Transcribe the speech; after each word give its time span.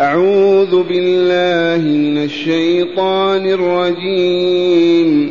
أعوذ 0.00 0.82
بالله 0.82 1.88
من 1.88 2.24
الشيطان 2.24 3.46
الرجيم. 3.46 5.30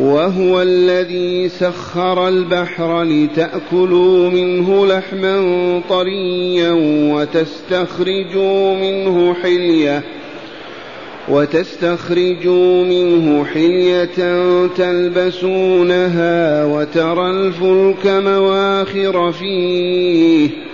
وهو 0.00 0.62
الذي 0.62 1.48
سخر 1.48 2.28
البحر 2.28 3.02
لتأكلوا 3.02 4.30
منه 4.30 4.86
لحما 4.86 5.80
طريا 5.88 6.72
وتستخرجوا 7.14 8.74
منه 8.74 9.34
حلية 9.34 10.02
وتستخرجوا 11.28 12.84
منه 12.84 13.44
حلية 13.44 14.08
تلبسونها 14.66 16.64
وترى 16.64 17.30
الفلك 17.30 18.06
مواخر 18.06 19.32
فيه 19.32 20.73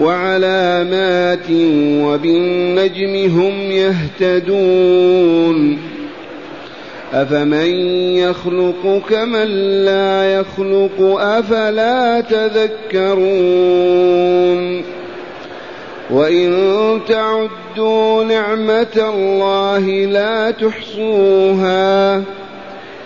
وعلامات 0.00 1.50
وبالنجم 2.04 3.40
هم 3.40 3.70
يهتدون 4.20 5.78
أفمن 7.12 7.70
يخلق 8.16 9.02
كمن 9.10 9.48
لا 9.84 10.34
يخلق 10.34 11.00
أفلا 11.20 12.20
تذكرون 12.20 13.28
وإن 16.10 17.00
تعدوا 17.08 18.24
نعمة 18.24 19.10
الله 19.14 19.88
لا 19.88 20.50
تحصوها 20.50 22.16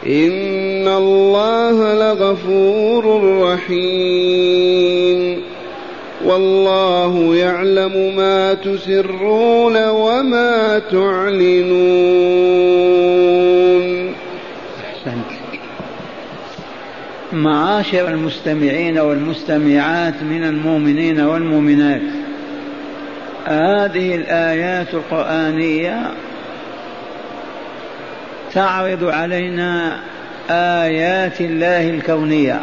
إن 0.06 0.88
الله 0.88 1.94
لغفور 1.94 3.22
رحيم 3.42 4.72
والله 6.24 7.36
يعلم 7.36 8.16
ما 8.16 8.54
تسرون 8.54 9.88
وما 9.88 10.78
تعلنون. 10.78 12.22
أحسنت 14.84 15.30
معاشر 17.32 18.08
المستمعين 18.08 18.98
والمستمعات 18.98 20.22
من 20.22 20.44
المؤمنين 20.44 21.20
والمؤمنات 21.20 22.02
هذه 23.46 24.14
الآيات 24.14 24.94
القرآنية 24.94 26.10
تعرض 28.52 29.04
علينا 29.04 30.00
آيات 30.50 31.40
الله 31.40 31.90
الكونية. 31.90 32.60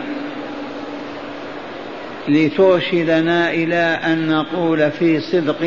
لترشدنا 2.29 3.51
إلى 3.51 3.99
أن 4.05 4.27
نقول 4.29 4.91
في 4.91 5.19
صدق 5.19 5.61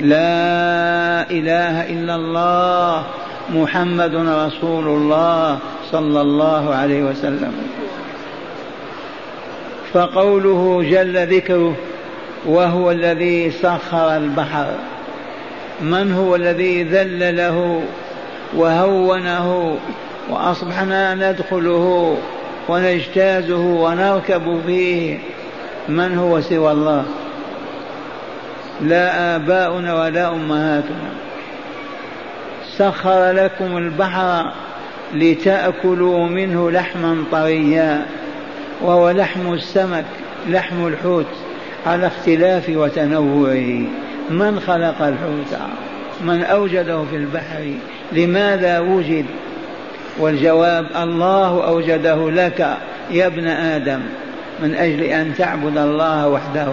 لا 0.00 1.30
إله 1.30 1.90
إلا 1.92 2.14
الله 2.14 3.04
محمد 3.54 4.14
رسول 4.14 4.86
الله 4.86 5.58
صلى 5.90 6.20
الله 6.20 6.74
عليه 6.74 7.02
وسلم. 7.02 7.52
فقوله 9.92 10.86
جل 10.90 11.36
ذكره 11.36 11.76
وهو 12.46 12.90
الذي 12.90 13.50
سخر 13.50 14.16
البحر. 14.16 14.66
من 15.82 16.12
هو 16.12 16.36
الذي 16.36 16.82
ذلله 16.82 17.82
وهونه 18.56 19.78
وأصبحنا 20.30 21.14
ندخله 21.14 22.16
ونجتازه 22.68 23.56
ونركب 23.56 24.60
فيه 24.66 25.18
من 25.88 26.18
هو 26.18 26.40
سوى 26.40 26.72
الله؟ 26.72 27.04
لا 28.80 29.36
آباؤنا 29.36 29.94
ولا 29.94 30.28
أمهاتنا. 30.28 31.10
سخر 32.76 33.30
لكم 33.30 33.76
البحر 33.76 34.52
لتأكلوا 35.14 36.26
منه 36.26 36.70
لحما 36.70 37.24
طريا 37.32 38.06
وهو 38.82 39.10
لحم 39.10 39.52
السمك 39.52 40.04
لحم 40.48 40.86
الحوت 40.86 41.26
على 41.86 42.06
اختلاف 42.06 42.68
وتنوعه. 42.68 43.82
من 44.30 44.60
خلق 44.66 45.02
الحوت؟ 45.02 45.60
من 46.24 46.42
أوجده 46.44 47.04
في 47.10 47.16
البحر. 47.16 47.72
لماذا 48.12 48.78
وجد؟ 48.78 49.26
والجواب 50.18 50.86
الله 50.96 51.66
أوجده 51.66 52.30
لك 52.30 52.76
يا 53.10 53.26
ابن 53.26 53.46
آدم. 53.46 54.00
من 54.64 54.74
أجل 54.74 55.02
أن 55.02 55.34
تعبد 55.38 55.78
الله 55.78 56.28
وحده. 56.28 56.66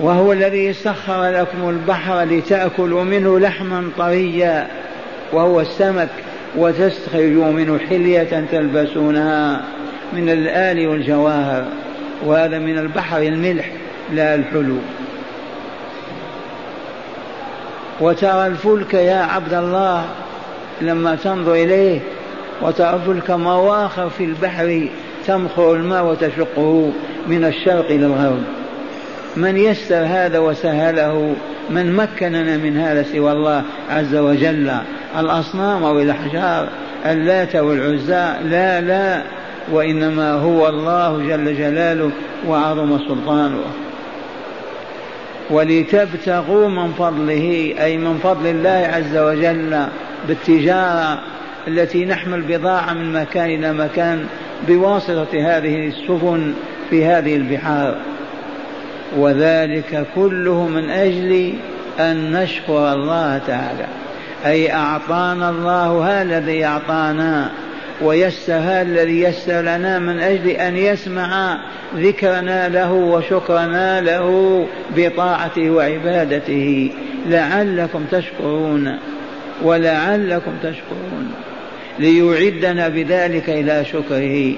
وهو 0.00 0.32
الذي 0.32 0.72
سخر 0.72 1.28
لكم 1.28 1.68
البحر 1.68 2.22
لتأكلوا 2.22 3.04
منه 3.04 3.38
لحما 3.38 3.90
طريا 3.98 4.68
وهو 5.32 5.60
السمك 5.60 6.08
وتستخرجوا 6.56 7.52
منه 7.52 7.78
حلية 7.78 8.44
تلبسونها 8.52 9.60
من 10.12 10.28
الآل 10.28 10.88
والجواهر 10.88 11.64
وهذا 12.24 12.58
من 12.58 12.78
البحر 12.78 13.22
الملح 13.22 13.70
لا 14.12 14.34
الحلو. 14.34 14.76
وترى 18.00 18.46
الفلك 18.46 18.94
يا 18.94 19.22
عبد 19.22 19.54
الله 19.54 20.04
لما 20.80 21.14
تنظر 21.14 21.54
إليه 21.54 22.00
وترى 22.62 22.94
الفلك 22.94 23.30
مواخر 23.30 24.10
في 24.10 24.24
البحر 24.24 24.88
تمخر 25.26 25.74
الماء 25.74 26.04
وتشقه 26.04 26.90
من 27.26 27.44
الشرق 27.44 27.86
إلى 27.86 28.06
الغرب. 28.06 28.42
من 29.36 29.56
يسر 29.56 30.04
هذا 30.06 30.38
وسهله 30.38 31.34
من 31.70 31.96
مكننا 31.96 32.56
من 32.56 32.76
هذا 32.76 33.02
سوى 33.02 33.32
الله 33.32 33.62
عز 33.90 34.14
وجل. 34.14 34.72
الأصنام 35.18 35.84
أو 35.84 36.00
الأحجار 36.00 36.68
اللات 37.06 37.56
والعزى 37.56 38.32
لا 38.44 38.80
لا. 38.80 39.22
وإنما 39.72 40.32
هو 40.32 40.68
الله 40.68 41.18
جل 41.18 41.56
جلاله 41.56 42.10
وعظم 42.48 42.98
سلطانه. 42.98 43.64
ولتبتغوا 45.50 46.68
من 46.68 46.92
فضله 46.92 47.74
أي 47.80 47.96
من 47.96 48.18
فضل 48.22 48.46
الله 48.46 48.90
عز 48.94 49.16
وجل 49.16 49.86
بالتجارة 50.28 51.18
التي 51.68 52.04
نحمل 52.04 52.42
بضاعة 52.42 52.92
من 52.92 53.12
مكان 53.12 53.50
إلى 53.50 53.72
مكان 53.72 54.26
بواسطة 54.68 55.28
هذه 55.32 55.88
السفن 55.88 56.52
في 56.90 57.04
هذه 57.04 57.36
البحار. 57.36 57.96
وذلك 59.16 60.06
كله 60.14 60.66
من 60.66 60.90
أجل 60.90 61.52
أن 62.00 62.32
نشكر 62.32 62.92
الله 62.92 63.38
تعالى. 63.38 63.86
أي 64.46 64.72
أعطانا 64.72 65.50
الله 65.50 66.04
هذا 66.04 66.22
الذي 66.22 66.64
أعطانا 66.64 67.50
ويسر 68.02 68.52
هذا 68.52 68.82
الذي 68.82 69.20
يسر 69.20 69.60
لنا 69.60 69.98
من 69.98 70.18
أجل 70.18 70.48
أن 70.48 70.76
يسمع 70.76 71.58
ذكرنا 71.96 72.68
له 72.68 72.92
وشكرنا 72.92 74.00
له 74.00 74.66
بطاعته 74.96 75.70
وعبادته. 75.70 76.90
لعلكم 77.26 78.04
تشكرون 78.10 78.98
ولعلكم 79.62 80.52
تشكرون. 80.62 81.32
ليعدنا 81.98 82.88
بذلك 82.88 83.50
إلى 83.50 83.84
شكره. 83.84 84.52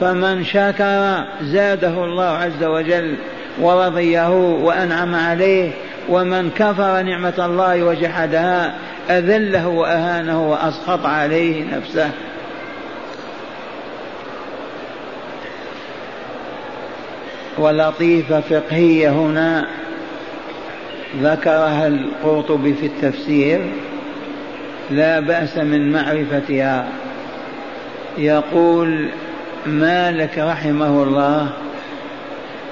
فمن 0.00 0.44
شكر 0.44 1.24
زاده 1.42 2.04
الله 2.04 2.24
عز 2.24 2.64
وجل 2.64 3.16
ورضيه 3.60 4.30
وأنعم 4.64 5.14
عليه 5.14 5.70
ومن 6.08 6.50
كفر 6.50 7.02
نعمة 7.02 7.34
الله 7.38 7.84
وجحدها 7.84 8.74
أذله 9.10 9.68
وأهانه 9.68 10.50
وأسخط 10.50 11.06
عليه 11.06 11.64
نفسه. 11.76 12.10
ولطيفة 17.58 18.40
فقهية 18.40 19.10
هنا 19.10 19.66
ذكرها 21.22 21.86
القرطبي 21.86 22.74
في 22.74 22.86
التفسير. 22.86 23.60
لا 24.90 25.20
بأس 25.20 25.58
من 25.58 25.92
معرفتها. 25.92 26.88
يقول 28.18 29.08
مالك 29.66 30.38
رحمه 30.38 31.02
الله 31.02 31.48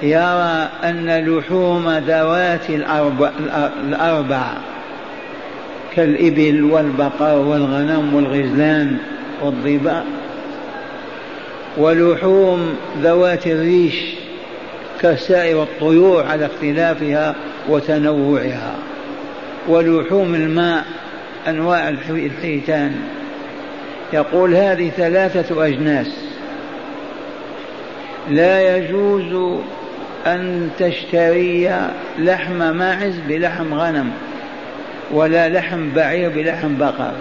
يرى 0.01 0.69
أن 0.83 1.25
لحوم 1.27 1.89
ذوات 2.07 2.69
الأربع, 2.69 3.31
الأربع 3.87 4.43
كالإبل 5.95 6.63
والبقر 6.63 7.37
والغنم 7.37 8.13
والغزلان 8.15 8.97
والظباء 9.43 10.05
ولحوم 11.77 12.75
ذوات 13.01 13.47
الريش 13.47 13.95
كسائر 15.01 15.63
الطيور 15.63 16.23
على 16.23 16.45
اختلافها 16.45 17.35
وتنوعها 17.69 18.75
ولحوم 19.67 20.35
الماء 20.35 20.85
أنواع 21.47 21.89
الحيتان. 22.09 22.95
يقول 24.13 24.55
هذه 24.55 24.89
ثلاثة 24.89 25.67
أجناس. 25.67 26.25
لا 28.29 28.77
يجوز 28.77 29.59
أن 30.27 30.69
تشتري 30.79 31.71
لحم 32.19 32.75
ماعز 32.75 33.13
بلحم 33.27 33.73
غنم 33.73 34.11
ولا 35.11 35.49
لحم 35.49 35.89
بعير 35.95 36.29
بلحم 36.29 36.77
بقر. 36.77 37.13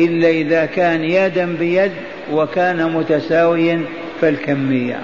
إلا 0.00 0.28
إذا 0.28 0.66
كان 0.66 1.04
يدا 1.04 1.56
بيد 1.58 1.92
وكان 2.32 2.92
متساويا 2.92 3.82
فالكمية. 4.20 5.00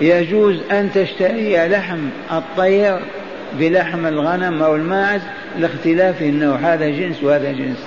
يجوز 0.00 0.60
أن 0.70 0.90
تشتري 0.94 1.68
لحم 1.68 1.98
الطير 2.32 2.98
بلحم 3.58 4.06
الغنم 4.06 4.62
أو 4.62 4.76
الماعز 4.76 5.20
لاختلاف 5.58 6.22
النوع 6.22 6.56
هذا 6.56 6.88
جنس 6.88 7.22
وهذا 7.22 7.52
جنس. 7.52 7.86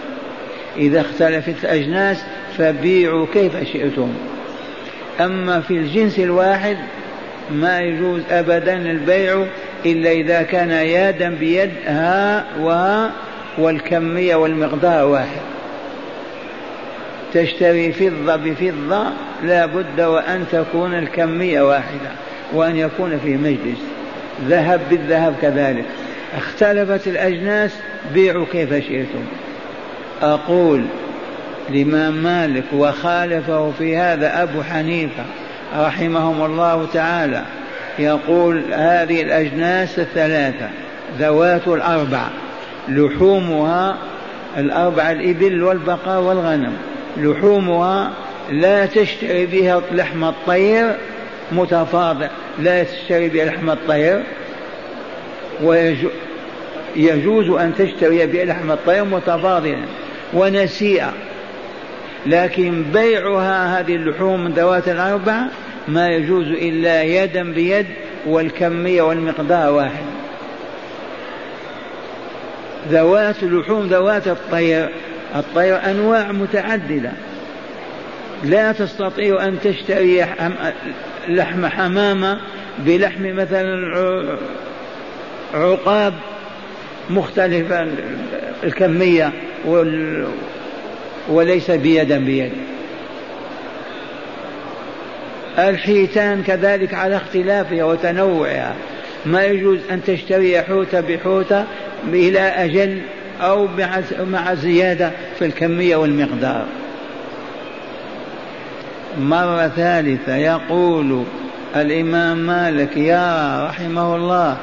إذا 0.78 1.02
اختلفت 1.02 1.64
الأجناس 1.64 2.24
فبيعوا 2.58 3.26
كيف 3.34 3.64
شئتم. 3.74 4.14
أما 5.22 5.62
في 5.62 5.74
الجنس 5.74 6.20
الواحد 6.20 6.78
ما 7.52 7.80
يجوز 7.80 8.22
أبدا 8.30 8.74
البيع 8.74 9.46
إلا 9.86 10.12
إذا 10.12 10.42
كان 10.42 10.72
يدا 10.72 11.30
بيد 11.30 11.72
ها 11.86 12.46
وها 12.60 13.12
والكمية 13.58 14.36
والمقدار 14.36 15.08
واحد. 15.08 15.42
تشتري 17.34 17.92
فضة 17.92 18.36
بفضة 18.36 19.04
لا 19.44 19.66
بد 19.66 20.02
وأن 20.02 20.46
تكون 20.52 20.94
الكمية 20.94 21.62
واحدة 21.62 22.12
وأن 22.54 22.76
يكون 22.76 23.20
في 23.24 23.38
مجلس. 23.38 23.97
ذهب 24.46 24.82
بالذهب 24.90 25.36
كذلك. 25.42 25.86
اختلفت 26.38 27.08
الأجناس 27.08 27.72
بيعوا 28.14 28.46
كيف 28.52 28.74
شئتم. 28.74 29.26
أقول 30.22 30.86
الإمام 31.70 32.14
مالك 32.14 32.64
وخالفه 32.74 33.72
في 33.72 33.98
هذا 33.98 34.44
أبو 34.44 34.64
حنيفة 34.64 35.24
رحمهم 35.76 36.46
الله 36.46 36.88
تعالى 36.94 37.44
يقول 38.00 38.64
هذه 38.74 39.22
الأجناس 39.22 40.00
الثلاثة 40.00 40.70
ذوات 41.20 41.68
الأربع 41.68 42.28
لحومها 42.90 43.98
الأربع 44.58 45.12
الإبل 45.12 45.64
والبقر 45.64 46.20
والغنم 46.20 46.74
لحومها 47.18 48.12
لا 48.50 48.86
تشتري 48.86 49.46
بها 49.46 49.82
لحم 49.92 50.24
الطير 50.24 50.96
متفاضل 51.52 52.28
لا 52.60 52.84
تشتري 52.84 53.30
بها 53.30 53.46
لحم 53.46 53.70
الطير 53.70 54.24
ويجوز 55.64 57.50
أن 57.50 57.74
تشتري 57.78 58.26
بها 58.26 58.46
لحم 58.46 58.72
الطير 58.72 59.06
متفاضلا 59.06 59.86
ونسيئة. 60.34 61.14
لكن 62.26 62.84
بيعها 62.94 63.80
هذه 63.80 63.96
اللحوم 63.96 64.48
ذوات 64.48 64.88
الأربع 64.88 65.42
ما 65.88 66.10
يجوز 66.10 66.48
إلا 66.48 67.04
يدا 67.04 67.54
بيد 67.54 67.86
والكمية 68.26 69.02
والمقدار 69.02 69.74
واحد. 69.74 70.04
ذوات 72.90 73.44
اللحوم 73.44 73.88
ذوات 73.88 74.28
الطير 74.28 74.90
الطير 75.36 75.86
أنواع 75.86 76.32
متعددة. 76.32 77.12
لا 78.44 78.72
تستطيع 78.72 79.46
أن 79.46 79.58
تشتري 79.64 80.26
لحم 81.28 81.66
حمامة 81.66 82.40
بلحم 82.80 83.36
مثلا 83.36 83.98
عقاب 85.54 86.14
مختلفة 87.10 87.88
الكمية 88.64 89.32
وليس 91.30 91.72
بيدا 91.72 92.18
بيد. 92.18 92.52
الحيتان 95.60 96.44
كذلك 96.44 96.94
على 96.94 97.16
اختلافها 97.16 97.84
وتنوعها. 97.84 98.76
ما 99.26 99.46
يجوز 99.46 99.80
أن 99.92 100.04
تشتري 100.04 100.62
حوتة 100.62 101.02
بحوتة 101.02 101.64
إلى 102.08 102.40
أجل 102.40 103.02
أو 103.42 103.68
مع 104.20 104.54
زيادة 104.54 105.12
في 105.40 105.46
الكمية 105.46 105.96
والمقدار. 105.96 106.66
مرة 109.20 109.68
ثالثة 109.68 110.36
يقول 110.36 111.24
الإمام 111.76 112.38
مالك 112.38 112.98
يا 112.98 113.66
رحمه 113.66 114.16
الله 114.16 114.58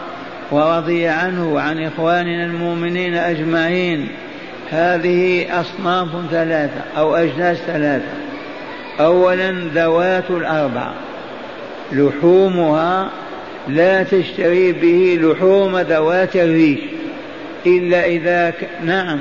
ورضي 0.50 1.06
عنه 1.06 1.52
وعن 1.52 1.84
إخواننا 1.84 2.44
المؤمنين 2.44 3.14
أجمعين. 3.14 4.08
هذه 4.70 5.46
أصناف 5.60 6.08
ثلاثة 6.30 6.80
أو 6.96 7.16
أجناس 7.16 7.56
ثلاثة. 7.56 8.12
أولا 9.00 9.50
ذوات 9.74 10.30
الأربع 10.30 10.92
لحومها 11.92 13.10
لا 13.68 14.02
تشتري 14.02 14.72
به 14.72 15.18
لحوم 15.22 15.78
ذوات 15.78 16.36
الريش. 16.36 16.78
إلا 17.66 18.06
إذا 18.06 18.50
ك... 18.50 18.68
نعم. 18.84 19.18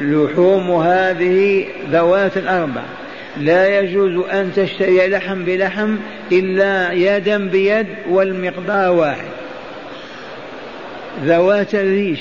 لحوم 0.00 0.70
هذه 0.70 1.66
ذوات 1.90 2.36
الأربع. 2.36 2.82
لا 3.40 3.80
يجوز 3.80 4.24
أن 4.26 4.52
تشتري 4.56 5.08
لحم 5.08 5.44
بلحم 5.44 5.96
إلا 6.32 6.92
يدا 6.92 7.48
بيد 7.48 7.86
والمقدار 8.08 8.92
واحد. 8.92 9.28
ذوات 11.24 11.74
الريش 11.74 12.20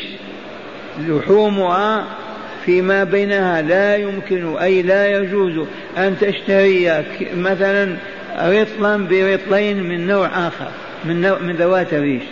لحومها 1.07 2.05
فيما 2.65 3.03
بينها 3.03 3.61
لا 3.61 3.95
يمكن 3.95 4.57
أي 4.57 4.81
لا 4.81 5.07
يجوز 5.07 5.67
أن 5.97 6.15
تشتري 6.21 7.03
مثلا 7.37 7.95
رطلا 8.39 9.07
برطلين 9.07 9.83
من 9.83 10.07
نوع 10.07 10.47
آخر 10.47 10.67
من, 11.05 11.21
نوع 11.21 11.39
من 11.39 11.55
ذوات 11.55 11.93
الريش. 11.93 12.23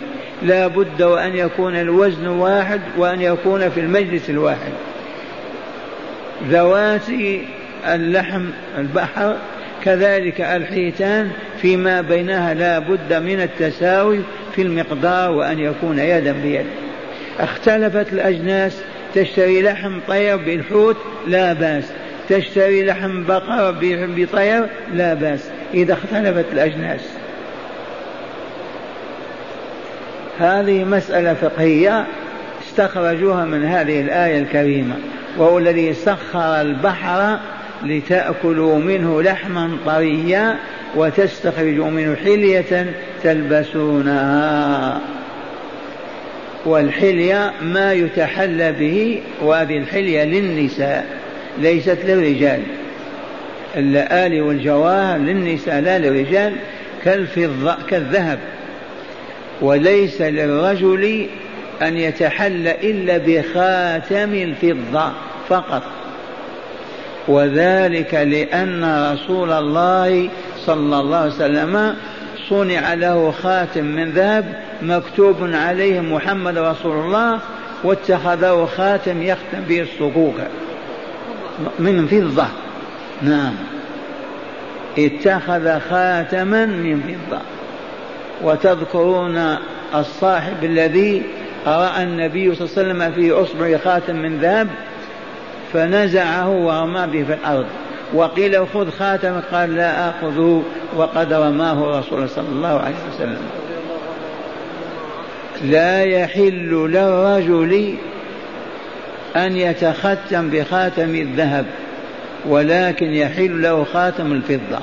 لا 0.42 0.66
بد 0.66 1.02
وأن 1.02 1.36
يكون 1.36 1.76
الوزن 1.76 2.26
واحد 2.26 2.80
وأن 2.98 3.20
يكون 3.20 3.68
في 3.68 3.80
المجلس 3.80 4.30
الواحد. 4.30 4.72
ذوات 6.44 7.02
اللحم 7.86 8.50
البحر 8.78 9.36
كذلك 9.84 10.40
الحيتان 10.40 11.30
فيما 11.62 12.00
بينها 12.00 12.54
لا 12.54 12.78
بد 12.78 13.12
من 13.12 13.40
التساوي 13.40 14.20
في 14.54 14.62
المقدار 14.62 15.30
وأن 15.30 15.58
يكون 15.58 15.98
يدا 15.98 16.32
بيد. 16.32 16.66
اختلفت 17.40 18.12
الأجناس 18.12 18.82
تشتري 19.14 19.62
لحم 19.62 20.00
طير 20.08 20.36
بالحوت 20.36 20.96
لا 21.26 21.52
بأس 21.52 21.84
تشتري 22.28 22.84
لحم 22.84 23.24
بقر 23.24 23.70
بطير 24.16 24.66
لا 24.94 25.14
بأس. 25.14 25.50
إذا 25.74 25.92
اختلفت 25.92 26.52
الأجناس. 26.52 27.00
هذه 30.38 30.84
مسألة 30.84 31.34
فقهية 31.34 32.06
استخرجوها 32.62 33.44
من 33.44 33.64
هذه 33.64 34.00
الآية 34.00 34.38
الكريمة. 34.38 34.96
وهو 35.38 35.58
الذي 35.58 35.94
سخر 35.94 36.60
البحر 36.60 37.38
لتأكلوا 37.84 38.78
منه 38.78 39.22
لحما 39.22 39.78
طريا 39.86 40.56
وتستخرجوا 40.96 41.90
منه 41.90 42.16
حلية 42.16 42.94
تلبسونها. 43.22 45.00
والحلية 46.66 47.52
ما 47.62 47.92
يتحلى 47.92 48.72
به 48.72 49.22
وهذه 49.42 49.78
الحلية 49.78 50.24
للنساء 50.24 51.06
ليست 51.58 51.98
للرجال. 52.04 52.62
اللآلي 53.76 54.40
والجواهر 54.40 55.18
للنساء 55.18 55.80
لا 55.80 55.98
للرجال 55.98 56.52
كالفضة 57.04 57.76
كالذهب. 57.90 58.38
وليس 59.60 60.22
للرجل 60.22 61.26
أن 61.82 61.96
يتحلى 61.96 62.90
إلا 62.90 63.18
بخاتم 63.18 64.34
الفضة 64.34 65.12
فقط. 65.48 65.82
وذلك 67.28 68.14
لأن 68.14 69.12
رسول 69.12 69.52
الله 69.52 70.28
صلى 70.66 71.00
الله 71.00 71.16
عليه 71.16 71.34
وسلم 71.34 71.94
صنع 72.48 72.94
له 72.94 73.30
خاتم 73.42 73.84
من 73.84 74.10
ذهب 74.10 74.44
مكتوب 74.82 75.36
عليه 75.40 76.00
محمد 76.00 76.58
رسول 76.58 77.04
الله 77.04 77.38
واتخذه 77.84 78.68
خاتم 78.76 79.22
يختم 79.22 79.60
به 79.68 79.80
الصكوك. 79.80 80.36
من 81.78 82.06
فضة. 82.06 82.46
نعم. 83.22 83.54
اتخذ 84.98 85.80
خاتما 85.90 86.66
من 86.66 87.00
فضة. 87.00 87.40
وتذكرون 88.42 89.56
الصاحب 89.94 90.64
الذي 90.64 91.22
رأى 91.66 92.02
النبي 92.02 92.54
صلى 92.54 92.66
الله 92.66 92.78
عليه 92.78 92.88
وسلم 92.88 93.12
في 93.12 93.32
أصبع 93.32 93.78
خاتم 93.78 94.16
من 94.16 94.38
ذهب 94.38 94.68
فنزعه 95.72 96.50
ورمى 96.50 97.06
به 97.06 97.24
في 97.24 97.34
الأرض. 97.34 97.66
وقيل 98.14 98.66
خذ 98.68 98.90
خاتمك 98.90 99.42
قال 99.52 99.74
لا 99.74 100.10
آخذه 100.10 100.62
وقد 100.96 101.32
رماه 101.32 101.98
رسول 101.98 102.28
صلى 102.28 102.48
الله 102.48 102.80
عليه 102.80 102.96
وسلم. 103.14 103.42
لا 105.64 106.02
يحل 106.02 106.70
للرجل 106.70 107.94
أن 109.36 109.56
يتختم 109.56 110.50
بخاتم 110.50 111.14
الذهب 111.14 111.66
ولكن 112.48 113.14
يحل 113.14 113.62
له 113.62 113.84
خاتم 113.84 114.32
الفضة. 114.32 114.78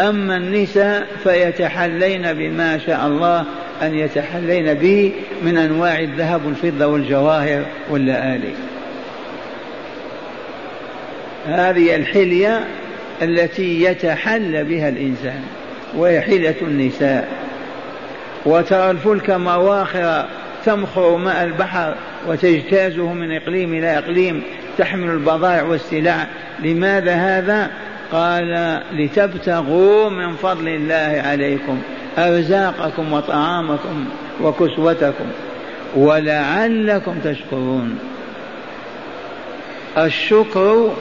أما 0.00 0.36
النساء 0.36 1.06
فيتحلين 1.24 2.32
بما 2.32 2.78
شاء 2.78 3.06
الله 3.06 3.44
أن 3.82 3.94
يتحلين 3.94 4.74
به 4.74 5.12
من 5.42 5.58
أنواع 5.58 6.00
الذهب 6.00 6.46
والفضة 6.46 6.86
والجواهر 6.86 7.64
واللآلئ 7.90 8.54
هذه 11.46 11.96
الحلية 11.96 12.64
التي 13.22 13.82
يتحلى 13.82 14.64
بها 14.64 14.88
الإنسان 14.88 15.42
وهي 15.96 16.20
حلة 16.20 16.54
النساء. 16.62 17.28
وترى 18.46 18.90
الفلك 18.90 19.30
مواخر 19.30 20.26
تمخر 20.64 21.16
ماء 21.16 21.44
البحر 21.44 21.94
وتجتازه 22.28 23.12
من 23.12 23.36
إقليم 23.36 23.74
إلى 23.74 23.98
إقليم 23.98 24.42
تحمل 24.78 25.10
البضائع 25.10 25.62
والسلع. 25.62 26.26
لماذا 26.62 27.14
هذا؟ 27.14 27.70
قال 28.12 28.80
لتبتغوا 28.92 30.10
من 30.10 30.36
فضل 30.36 30.68
الله 30.68 31.22
عليكم. 31.26 31.82
أرزاقكم 32.18 33.12
وطعامكم 33.12 34.04
وكسوتكم 34.42 35.26
ولعلكم 35.96 37.18
تشكرون. 37.24 37.98
الشكر 39.98 40.94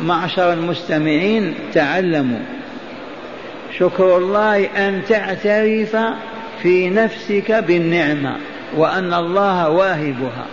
معشر 0.00 0.52
المستمعين 0.52 1.54
تعلموا. 1.74 2.40
شكر 3.78 4.16
الله 4.16 4.64
أن 4.64 5.02
تعترف 5.08 5.96
في 6.62 6.90
نفسك 6.90 7.52
بالنعمة 7.52 8.36
وأن 8.76 9.14
الله 9.14 9.70
واهبها. 9.70 10.46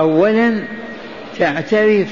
أولا 0.00 0.62
تعترف 1.38 2.08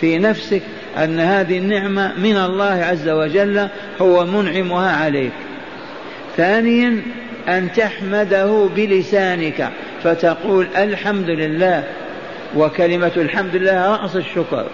في 0.00 0.18
نفسك 0.18 0.62
أن 0.96 1.20
هذه 1.20 1.58
النعمة 1.58 2.12
من 2.18 2.36
الله 2.36 2.84
عز 2.84 3.08
وجل 3.08 3.68
هو 4.00 4.24
منعمها 4.26 4.96
عليك. 4.96 5.32
ثانيا 6.36 7.02
أن 7.48 7.72
تحمده 7.72 8.68
بلسانك 8.76 9.70
فتقول 10.02 10.66
الحمد 10.76 11.30
لله 11.30 11.84
وكلمة 12.56 13.12
الحمد 13.16 13.56
لله 13.56 13.96
رأس 13.96 14.16
الشكر. 14.16 14.66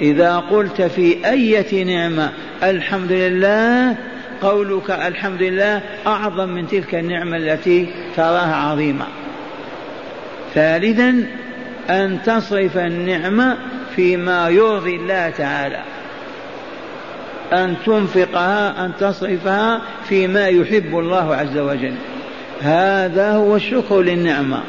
إذا 0.00 0.36
قلت 0.36 0.82
في 0.82 1.16
أية 1.30 1.84
نعمة 1.84 2.32
الحمد 2.62 3.12
لله 3.12 3.96
قولك 4.42 4.90
الحمد 4.90 5.42
لله 5.42 5.82
أعظم 6.06 6.48
من 6.48 6.66
تلك 6.66 6.94
النعمة 6.94 7.36
التي 7.36 7.86
تراها 8.16 8.54
عظيمة. 8.56 9.06
ثالثا 10.54 11.24
أن 11.90 12.18
تصرف 12.26 12.78
النعمة 12.78 13.56
فيما 13.96 14.48
يرضي 14.48 14.96
الله 14.96 15.30
تعالى. 15.30 15.80
أن 17.52 17.74
تنفقها 17.86 18.84
أن 18.84 18.92
تصرفها 19.00 19.80
فيما 20.08 20.48
يحب 20.48 20.98
الله 20.98 21.34
عز 21.34 21.58
وجل. 21.58 21.94
هذا 22.62 23.32
هو 23.32 23.56
الشكر 23.56 24.00
للنعمة. 24.00 24.60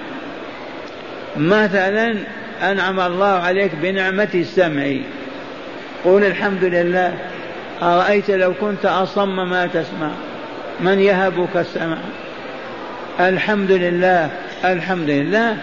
مثلا 1.37 2.15
أنعم 2.63 2.99
الله 2.99 3.27
عليك 3.27 3.71
بنعمة 3.81 4.29
السمع. 4.35 4.93
قول 6.05 6.23
الحمد 6.23 6.63
لله. 6.63 7.13
أرأيت 7.81 8.31
لو 8.31 8.53
كنت 8.53 8.85
أصم 8.85 9.49
ما 9.49 9.67
تسمع. 9.67 10.11
من 10.79 10.99
يهبك 10.99 11.57
السمع؟ 11.57 11.97
الحمد 13.19 13.71
لله. 13.71 14.29
الحمد 14.65 15.09
لله. 15.09 15.57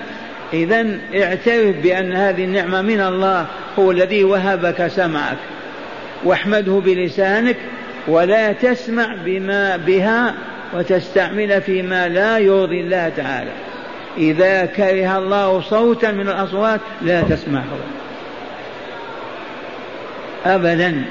إذا 0.52 0.86
اعترف 1.14 1.76
بأن 1.82 2.12
هذه 2.12 2.44
النعمة 2.44 2.82
من 2.82 3.00
الله 3.00 3.46
هو 3.78 3.90
الذي 3.90 4.24
وهبك 4.24 4.86
سمعك. 4.86 5.36
واحمده 6.24 6.82
بلسانك 6.84 7.56
ولا 8.08 8.52
تسمع 8.52 9.16
بما 9.24 9.76
بها 9.76 10.34
وتستعمل 10.74 11.62
فيما 11.62 12.08
لا 12.08 12.38
يرضي 12.38 12.80
الله 12.80 13.08
تعالى. 13.08 13.50
إذا 14.16 14.66
كره 14.66 15.18
الله 15.18 15.60
صوتا 15.60 16.12
من 16.12 16.28
الأصوات 16.28 16.80
لا 17.02 17.22
تسمعه. 17.22 17.78
أبدا. 20.46 21.04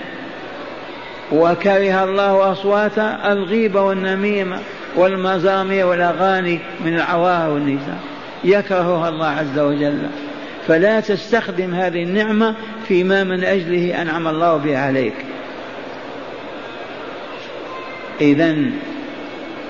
وكره 1.31 2.03
الله 2.03 2.51
أصوات 2.51 2.99
الغيبة 3.25 3.81
والنميمة 3.81 4.59
والمزامير 4.95 5.85
والأغاني 5.85 6.59
من 6.85 6.95
العوار 6.95 7.49
والنساء. 7.49 7.99
يكرهها 8.43 9.09
الله 9.09 9.27
عز 9.27 9.59
وجل. 9.59 9.99
فلا 10.67 10.99
تستخدم 10.99 11.73
هذه 11.73 12.03
النعمة 12.03 12.55
فيما 12.87 13.23
من 13.23 13.43
أجله 13.43 14.01
أنعم 14.01 14.27
الله 14.27 14.57
به 14.57 14.77
عليك. 14.77 15.13
إذا 18.21 18.55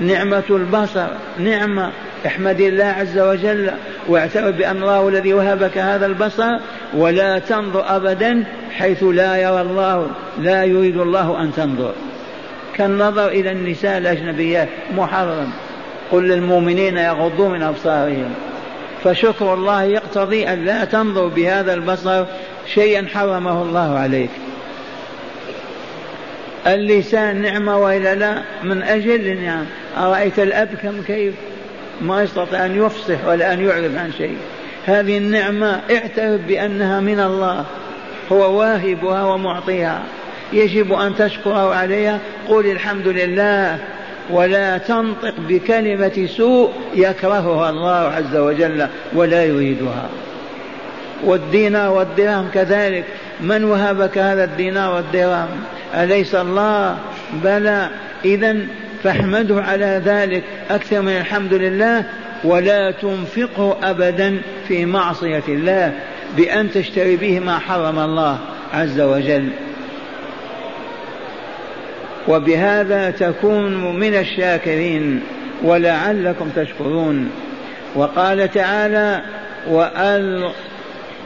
نعمة 0.02 0.44
البصر 0.50 1.08
نعمة 1.40 1.92
احمد 2.26 2.62
الله 2.62 2.86
عز 2.86 3.20
وجل 3.20 3.72
واعترف 4.08 4.56
بأن 4.56 4.78
الله 4.78 5.10
الذي 5.10 5.34
وهبك 5.34 5.78
هذا 5.78 6.06
البصر 6.06 6.58
ولا 6.94 7.40
تنظر 7.40 7.96
أبدا 7.96 8.44
حيث 8.72 9.04
لا 9.04 9.38
يرى 9.38 9.62
الله 9.62 10.08
لا 10.40 10.64
يريد 10.64 10.98
الله 10.98 11.42
أن 11.42 11.52
تنظر. 11.54 11.94
كالنظر 12.76 13.28
إلى 13.28 13.52
النساء 13.52 13.98
الأجنبيات 13.98 14.70
محرم. 14.96 15.50
قل 16.12 16.28
للمؤمنين 16.28 16.98
يغضوا 16.98 17.50
من 17.50 17.64
أبصارهم. 17.64 18.34
فشكر 19.04 19.54
الله 19.54 19.84
يقتضي 19.84 20.48
أن 20.48 20.66
لا 20.66 20.86
تنظر 20.86 21.28
بهذا 21.28 21.74
البصر 21.74 22.26
شيئا 22.74 23.08
حرمه 23.14 23.62
الله 23.62 23.98
عليك. 23.98 24.30
اللسان 26.68 27.42
نعمة 27.42 27.78
وإلا 27.78 28.16
لا؟ 28.16 28.42
من 28.64 28.84
أجل 28.84 29.28
النعم 29.28 29.66
أرأيت 29.98 30.40
الأب 30.40 30.70
كم 30.82 31.02
كيف؟ 31.02 31.34
ما 32.02 32.24
يستطيع 32.24 32.66
أن 32.66 32.86
يفصح 32.86 33.26
ولا 33.28 33.54
أن 33.54 33.66
يعرف 33.66 33.98
عن 33.98 34.12
شيء. 34.18 34.38
هذه 34.86 35.18
النعمة 35.18 35.82
اعترف 35.92 36.42
بأنها 36.48 37.00
من 37.00 37.20
الله. 37.20 37.66
هو 38.32 38.60
واهبها 38.60 39.24
ومعطيها. 39.24 40.04
يجب 40.54 40.94
أن 40.94 41.16
تشكره 41.16 41.76
عليها. 41.76 42.20
قل 42.48 42.72
الحمد 42.72 43.08
لله. 43.08 43.80
ولا 44.30 44.78
تنطق 44.78 45.34
بكلمة 45.50 46.28
سوء 46.38 46.72
يكرهها 46.96 47.70
الله 47.70 47.90
عز 47.90 48.36
وجل 48.36 48.88
ولا 49.14 49.46
يريدها. 49.46 50.10
والدينار 51.24 51.92
والدرهم 51.92 52.48
كذلك. 52.54 53.04
من 53.42 53.64
وهبك 53.64 54.18
هذا 54.18 54.44
الدينار 54.44 54.96
والدرهم؟ 54.96 55.50
أليس 55.96 56.36
الله؟ 56.36 56.98
بلى. 57.44 57.90
إذا 58.26 58.58
فاحمده 59.04 59.62
على 59.62 60.02
ذلك 60.06 60.44
أكثر 60.70 61.02
من 61.02 61.18
الحمد 61.18 61.54
لله 61.54 62.04
ولا 62.44 62.92
تنفقه 62.92 63.78
أبدا 63.84 64.42
في 64.68 64.86
معصية 64.86 65.44
الله 65.48 65.94
بأن 66.38 66.72
تشتري 66.72 67.16
به 67.16 67.40
ما 67.40 67.60
حرم 67.60 68.00
الله 68.00 68.38
عز 68.74 69.00
وجل. 69.00 69.50
وبهذا 72.28 73.12
تكون 73.12 74.00
من 74.00 74.14
الشاكرين 74.16 75.22
ولعلكم 75.64 76.50
تشكرون. 76.56 77.32
وقال 77.96 78.52
تعالى 78.52 79.22
وأل 79.70 80.52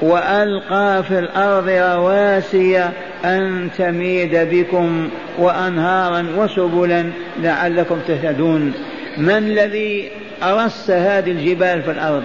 وألقى 0.02 1.04
في 1.04 1.20
الأرض 1.20 1.70
رواسي 1.70 2.90
أن 3.26 3.70
تميد 3.78 4.36
بكم 4.36 5.10
وأنهارا 5.38 6.26
وسبلا 6.38 7.06
لعلكم 7.40 8.00
تهتدون. 8.08 8.74
من 9.18 9.38
الذي 9.38 10.12
أرس 10.44 10.92
هذه 10.92 11.32
الجبال 11.32 11.84
في 11.84 11.92
الأرض؟ 11.92 12.24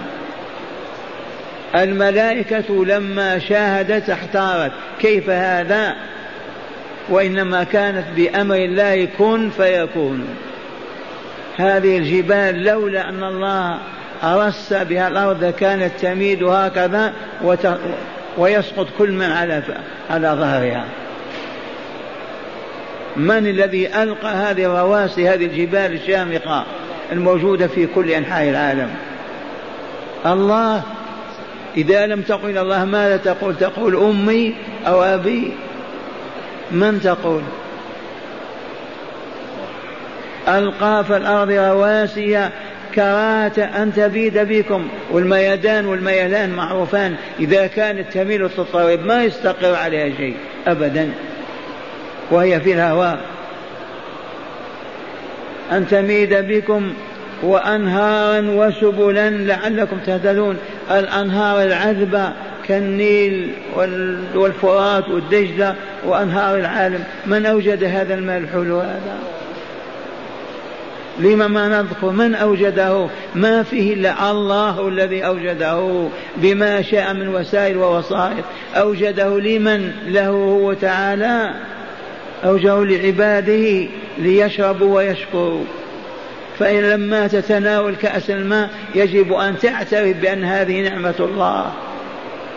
الملائكة 1.75 2.85
لما 2.85 3.39
شاهدت 3.39 4.09
احتارت. 4.09 4.71
كيف 4.99 5.29
هذا؟ 5.29 5.95
وإنما 7.09 7.63
كانت 7.63 8.05
بأمر 8.15 8.55
الله 8.55 9.05
كن 9.17 9.49
فيكون. 9.49 10.27
هذه 11.57 11.97
الجبال 11.97 12.63
لولا 12.63 13.09
أن 13.09 13.23
الله 13.23 13.77
أرس 14.23 14.73
بها 14.73 15.07
الأرض 15.07 15.45
كانت 15.45 15.91
تميد 16.01 16.43
هكذا 16.43 17.13
وت... 17.43 17.67
ويسقط 18.37 18.87
كل 18.97 19.11
من 19.11 19.31
على 19.31 19.63
على 20.09 20.27
ظهرها. 20.27 20.85
من 23.17 23.47
الذي 23.47 23.87
ألقى 24.03 24.29
هذه 24.29 24.65
الرواسي 24.65 25.29
هذه 25.29 25.45
الجبال 25.45 25.93
الشامخة 25.93 26.63
الموجودة 27.11 27.67
في 27.67 27.87
كل 27.87 28.11
أنحاء 28.11 28.49
العالم؟ 28.49 28.89
الله. 30.25 30.83
إذا 31.77 32.07
لم 32.07 32.21
تقل 32.21 32.57
الله 32.57 32.85
ماذا 32.85 33.17
تقول؟ 33.17 33.55
تقول 33.55 33.95
أمي 33.95 34.55
أو 34.87 35.03
أبي. 35.03 35.53
من 36.71 37.01
تقول؟ 37.03 37.41
ألقى 40.47 41.03
في 41.07 41.17
الأرض 41.17 41.51
رواسي 41.51 42.49
كراهة 42.95 43.59
أن 43.59 43.93
تبيد 43.95 44.37
بكم. 44.37 44.87
والميدان 45.11 45.85
والميلان 45.85 46.49
معروفان. 46.49 47.15
إذا 47.39 47.67
كانت 47.67 48.13
تميل 48.13 48.49
تضطرب 48.49 49.05
ما 49.05 49.23
يستقر 49.23 49.75
عليها 49.75 50.17
شيء 50.17 50.35
أبدا. 50.67 51.11
وهي 52.31 52.59
في 52.59 52.73
الهواء. 52.73 53.19
أن 55.71 55.87
تميد 55.87 56.33
بكم 56.33 56.93
وأنهارا 57.43 58.41
وسبلا 58.49 59.29
لعلكم 59.29 59.97
تهتدون. 60.05 60.57
الأنهار 60.91 61.63
العذبة 61.63 62.33
كالنيل 62.67 63.51
والفرات 64.35 65.09
والدجلة 65.09 65.75
وأنهار 66.05 66.57
العالم. 66.57 67.03
من 67.25 67.45
أوجد 67.45 67.83
هذا 67.83 68.13
الماء 68.13 68.37
الحلو 68.37 68.79
هذا 68.79 69.17
لما 71.19 71.47
ما 71.47 71.67
نذكر 71.67 72.09
من 72.09 72.35
أوجده؟ 72.35 73.07
ما 73.35 73.63
فيه 73.63 73.93
إلا 73.93 74.31
الله 74.31 74.87
الذي 74.87 75.25
أوجده. 75.25 76.07
بما 76.37 76.81
شاء 76.81 77.13
من 77.13 77.27
وسائل 77.27 77.77
ووسائط. 77.77 78.43
أوجده 78.75 79.39
لمن 79.39 79.91
له 80.07 80.27
هو 80.27 80.73
تعالى. 80.73 81.53
أوجده 82.45 82.85
لعباده 82.85 83.87
ليشربوا 84.17 84.95
ويشكروا. 84.95 85.63
فإن 86.59 86.81
لما 86.81 87.27
تتناول 87.27 87.95
كأس 87.95 88.29
الماء 88.29 88.69
يجب 88.95 89.33
أن 89.33 89.59
تعترف 89.59 90.17
بأن 90.17 90.43
هذه 90.43 90.89
نعمة 90.89 91.15
الله. 91.19 91.71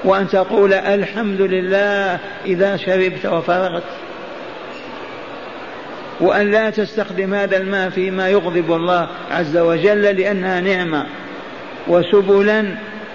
وأن 0.05 0.29
تقول 0.29 0.73
الحمد 0.75 1.41
لله 1.41 2.19
إذا 2.47 2.77
شربت 2.77 3.27
وفرغت. 3.27 3.83
وأن 6.21 6.51
لا 6.51 6.71
تستخدم 6.71 7.35
هذا 7.35 7.57
الماء 7.57 7.91
فيما 7.91 8.29
يغضب 8.29 8.73
الله 8.73 9.09
عز 9.31 9.57
وجل 9.57 10.03
لأنها 10.03 10.61
نعمة. 10.61 11.07
وسبلا 11.89 12.65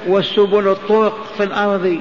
والسبل 0.07 0.67
الطرق 0.67 1.25
في 1.37 1.43
الأرض. 1.43 1.99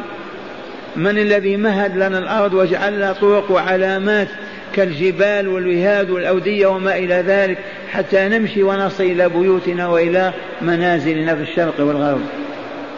من 0.97 1.19
الذي 1.19 1.57
مهد 1.57 1.97
لنا 1.97 2.19
الأرض 2.19 2.55
وجعل 2.55 2.97
لنا 2.97 3.13
طرق 3.13 3.51
وعلامات 3.51 4.29
كالجبال 4.75 5.49
والوهاد 5.49 6.11
والأودية 6.11 6.67
وما 6.67 6.97
إلى 6.97 7.15
ذلك 7.15 7.59
حتى 7.93 8.29
نمشي 8.29 8.63
ونصل 8.63 9.05
إلى 9.05 9.29
بيوتنا 9.29 9.89
وإلى 9.89 10.33
منازلنا 10.63 11.35
في 11.35 11.43
الشرق 11.43 11.75
والغرب. 11.79 12.21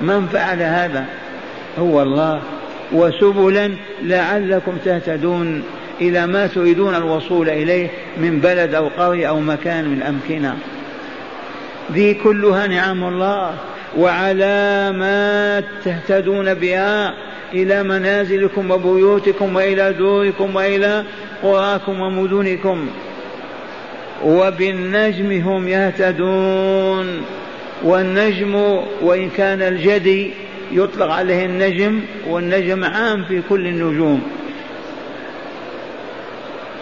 من 0.00 0.26
فعل 0.26 0.62
هذا؟ 0.62 1.04
هو 1.78 2.02
الله 2.02 2.42
وسبلا 2.92 3.70
لعلكم 4.02 4.76
تهتدون 4.84 5.62
إلى 6.00 6.26
ما 6.26 6.46
تريدون 6.46 6.94
الوصول 6.94 7.50
إليه 7.50 7.90
من 8.16 8.40
بلد 8.40 8.74
أو 8.74 8.88
قرية 8.88 9.28
أو 9.28 9.40
مكان 9.40 9.88
من 9.88 9.96
الأمكنة 9.96 10.56
ذي 11.92 12.14
كلها 12.14 12.66
نعم 12.66 13.04
الله 13.04 13.54
وعلامات 13.98 15.64
تهتدون 15.84 16.54
بها 16.54 17.14
إلى 17.54 17.82
منازلكم 17.82 18.70
وبيوتكم 18.70 19.56
وإلى 19.56 19.92
دوركم 19.92 20.56
وإلى 20.56 21.04
قراكم 21.42 22.00
ومدنكم. 22.00 22.86
وبالنجم 24.24 25.32
هم 25.32 25.68
يهتدون. 25.68 27.22
والنجم 27.84 28.54
وإن 29.02 29.30
كان 29.30 29.62
الجدي 29.62 30.30
يطلق 30.72 31.06
عليه 31.06 31.46
النجم 31.46 32.00
والنجم 32.26 32.84
عام 32.84 33.24
في 33.24 33.42
كل 33.48 33.66
النجوم. 33.66 34.22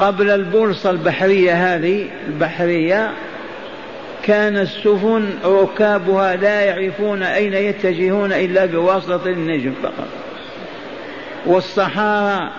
قبل 0.00 0.30
البورصة 0.30 0.90
البحرية 0.90 1.74
هذه 1.74 2.06
البحرية 2.26 3.10
كان 4.22 4.56
السفن 4.56 5.24
ركابها 5.44 6.36
لا 6.36 6.60
يعرفون 6.60 7.22
أين 7.22 7.54
يتجهون 7.54 8.32
إلا 8.32 8.66
بواسطة 8.66 9.26
النجم 9.26 9.72
فقط. 9.82 10.08
والصحارى 11.46 12.50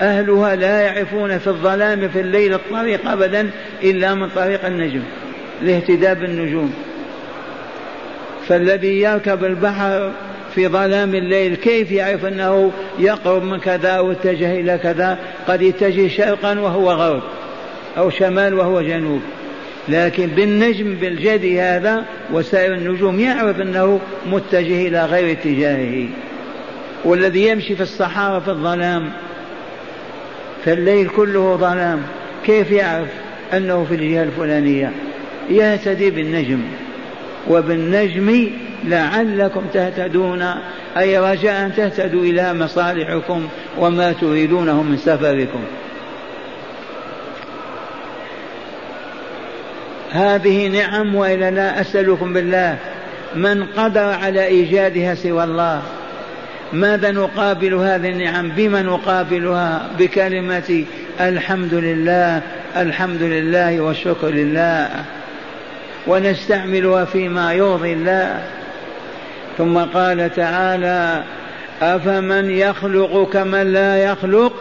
أهلها 0.00 0.56
لا 0.56 0.80
يعرفون 0.80 1.38
في 1.38 1.46
الظلام 1.46 2.08
في 2.08 2.20
الليل 2.20 2.54
الطريق 2.54 3.08
أبدا 3.08 3.50
إلا 3.82 4.14
من 4.14 4.28
طريق 4.28 4.66
النجم 4.66 5.02
الاهتداء 5.62 6.14
بالنجوم. 6.14 6.74
فالذي 8.48 9.00
يركب 9.00 9.44
البحر 9.44 10.12
في 10.54 10.68
ظلام 10.68 11.14
الليل 11.14 11.54
كيف 11.54 11.92
يعرف 11.92 12.24
أنه 12.24 12.72
يقرب 12.98 13.42
من 13.42 13.58
كذا 13.58 14.00
واتجه 14.00 14.60
إلى 14.60 14.78
كذا؟ 14.78 15.18
قد 15.48 15.62
يتجه 15.62 16.08
شرقا 16.08 16.60
وهو 16.60 16.90
غرب 16.90 17.22
أو 17.98 18.10
شمال 18.10 18.54
وهو 18.54 18.80
جنوب. 18.80 19.20
لكن 19.88 20.26
بالنجم 20.26 20.94
بالجدي 20.94 21.60
هذا 21.60 22.04
وسائر 22.32 22.74
النجوم 22.74 23.20
يعرف 23.20 23.60
أنه 23.60 24.00
متجه 24.26 24.88
إلى 24.88 25.04
غير 25.04 25.32
اتجاهه. 25.32 26.08
والذي 27.04 27.48
يمشي 27.48 27.76
في 27.76 27.82
الصحارى 27.82 28.40
في 28.40 28.48
الظلام 28.48 29.12
فالليل 30.64 31.08
كله 31.08 31.56
ظلام 31.56 32.02
كيف 32.46 32.70
يعرف 32.70 33.08
أنه 33.52 33.84
في 33.88 33.94
الجهة 33.94 34.22
الفلانية؟ 34.22 34.92
يهتدي 35.50 36.10
بالنجم. 36.10 36.60
وبالنجم 37.50 38.50
لعلكم 38.84 39.62
تهتدون. 39.72 40.44
أي 40.98 41.18
رجاء 41.18 41.68
تهتدوا 41.68 42.22
إلى 42.22 42.54
مصالحكم 42.54 43.48
وما 43.78 44.12
تريدونه 44.12 44.82
من 44.82 44.96
سفركم. 44.96 45.64
هذه 50.10 50.68
نعم 50.68 51.14
وإلا 51.14 51.50
لا 51.50 51.80
أسألكم 51.80 52.32
بالله. 52.32 52.78
من 53.34 53.64
قدر 53.64 54.04
على 54.04 54.46
إيجادها 54.46 55.14
سوى 55.14 55.44
الله. 55.44 55.82
ماذا 56.72 57.10
نقابل 57.10 57.74
هذه 57.74 58.08
النعم؟ 58.08 58.48
بما 58.48 58.82
نقابلها؟ 58.82 59.90
بكلمة 59.98 60.84
الحمد 61.20 61.74
لله 61.74 62.42
الحمد 62.76 63.22
لله 63.22 63.80
والشكر 63.80 64.28
لله. 64.28 64.88
ونستعملها 66.06 67.04
فيما 67.04 67.52
يرضي 67.52 67.92
الله. 67.92 68.42
ثم 69.58 69.78
قال 69.78 70.34
تعالى 70.34 71.22
أفمن 71.82 72.50
يخلق 72.50 73.30
كمن 73.32 73.72
لا 73.72 73.96
يخلق؟ 73.96 74.52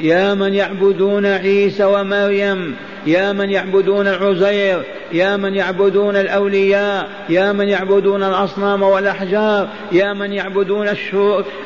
يا 0.00 0.34
من 0.34 0.54
يعبدون 0.54 1.26
عيسى 1.26 1.84
ومريم 1.84 2.76
يا 3.06 3.32
من 3.32 3.50
يعبدون 3.50 4.06
العزير 4.06 4.82
يا 5.12 5.36
من 5.36 5.54
يعبدون 5.54 6.16
الأولياء 6.16 7.08
يا 7.28 7.52
من 7.52 7.68
يعبدون 7.68 8.22
الأصنام 8.22 8.82
والأحجار 8.82 9.68
يا 9.92 10.12
من 10.12 10.32
يعبدون 10.32 10.88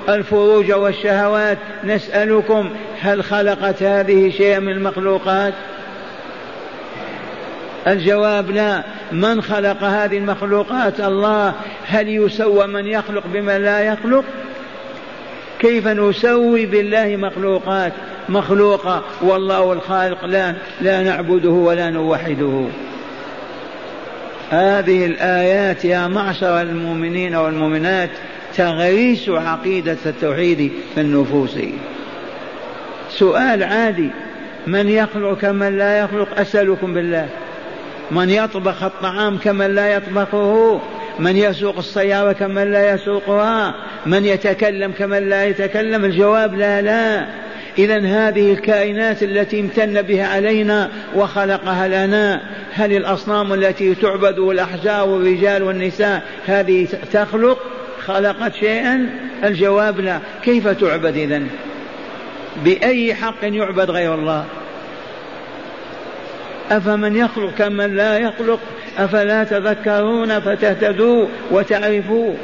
الفروج 0.09 0.72
والشهوات. 0.72 1.59
نسألكم 1.85 2.70
هل 3.00 3.24
خلقت 3.24 3.83
هذه 3.83 4.31
شيئا 4.31 4.59
من 4.59 4.72
المخلوقات؟ 4.72 5.55
الجواب 7.86 8.50
لا. 8.50 8.82
من 9.12 9.42
خلق 9.42 9.84
هذه 9.84 10.18
المخلوقات؟ 10.18 11.00
الله. 11.00 11.54
هل 11.86 12.08
يسوى 12.08 12.66
من 12.66 12.86
يخلق 12.86 13.22
بما 13.32 13.58
لا 13.58 13.80
يخلق؟ 13.80 14.24
كيف 15.58 15.88
نسوي 15.88 16.66
بالله 16.66 17.16
مخلوقات؟ 17.16 17.92
مخلوقة. 18.28 19.04
والله 19.22 19.72
الخالق 19.72 20.24
لا 20.24 20.54
لا 20.80 21.02
نعبده 21.02 21.50
ولا 21.50 21.90
نوحده. 21.90 22.66
هذه 24.50 25.06
الآيات 25.06 25.84
يا 25.84 26.06
معشر 26.06 26.60
المؤمنين 26.60 27.34
والمؤمنات 27.34 28.10
تغريس 28.56 29.28
عقيدة 29.28 29.96
التوحيد 30.06 30.72
في 30.94 31.00
النفوس. 31.00 31.58
سؤال 33.10 33.62
عادي. 33.62 34.10
من 34.66 34.88
يخلق 34.88 35.38
كمن 35.38 35.78
لا 35.78 35.98
يخلق؟ 35.98 36.40
أسألكم 36.40 36.94
بالله. 36.94 37.28
من 38.12 38.31
يطبخ 38.31 38.83
الطعام 38.83 39.38
كمن 39.38 39.75
لا 39.75 39.94
يطبخه 39.94 40.81
من 41.18 41.37
يسوق 41.37 41.79
السيارة 41.79 42.33
كمن 42.33 42.72
لا 42.72 42.94
يسوقها 42.94 43.75
من 44.07 44.25
يتكلم 44.25 44.92
كمن 44.92 45.29
لا 45.29 45.44
يتكلم 45.44 46.05
الجواب 46.05 46.55
لا 46.55 46.83
لا. 46.83 47.27
إذا 47.79 47.98
هذه 47.98 48.53
الكائنات 48.53 49.22
التي 49.22 49.61
امتن 49.61 50.03
بها 50.03 50.27
علينا 50.27 50.90
وخلقها 51.14 51.88
لنا 51.88 52.40
هل 52.72 52.92
الأصنام 52.92 53.53
التي 53.53 53.94
تعبد 53.94 54.38
والأحجار 54.38 55.09
والرجال 55.09 55.62
والنساء 55.62 56.22
هذه 56.46 56.88
تخلق؟ 57.12 57.59
خلقت 58.05 58.55
شيئا؟ 58.55 59.11
الجواب 59.44 60.01
لا. 60.01 60.18
كيف 60.44 60.68
تعبد 60.68 61.16
إذا 61.16 61.42
بأي 62.64 63.14
حق 63.14 63.42
يعبد 63.42 63.90
غير 63.90 64.14
الله؟ 64.14 64.44
أفمن 66.76 67.16
يخلق 67.16 67.54
كمن 67.58 67.96
لا 67.96 68.18
يخلق؟ 68.18 68.61
أفلا 68.98 69.44
تذكرون 69.44 70.40
فتهتدوا 70.40 71.26
وتعرفوا؟ 71.50 72.35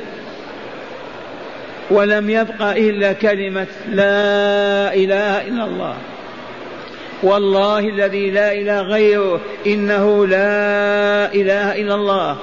ولم 1.91 2.31
يبق 2.31 2.63
إلا 2.63 3.13
كلمة 3.13 3.67
لا 3.89 4.95
إله 4.95 5.49
إلا 5.49 5.65
الله. 5.65 5.95
والله 7.23 7.79
الذي 7.79 8.31
لا 8.31 8.53
إله 8.53 8.81
غيره 8.81 9.41
إنه 9.67 10.27
لا 10.27 11.35
إله 11.35 11.81
إلا 11.81 11.95
الله. 11.95 12.37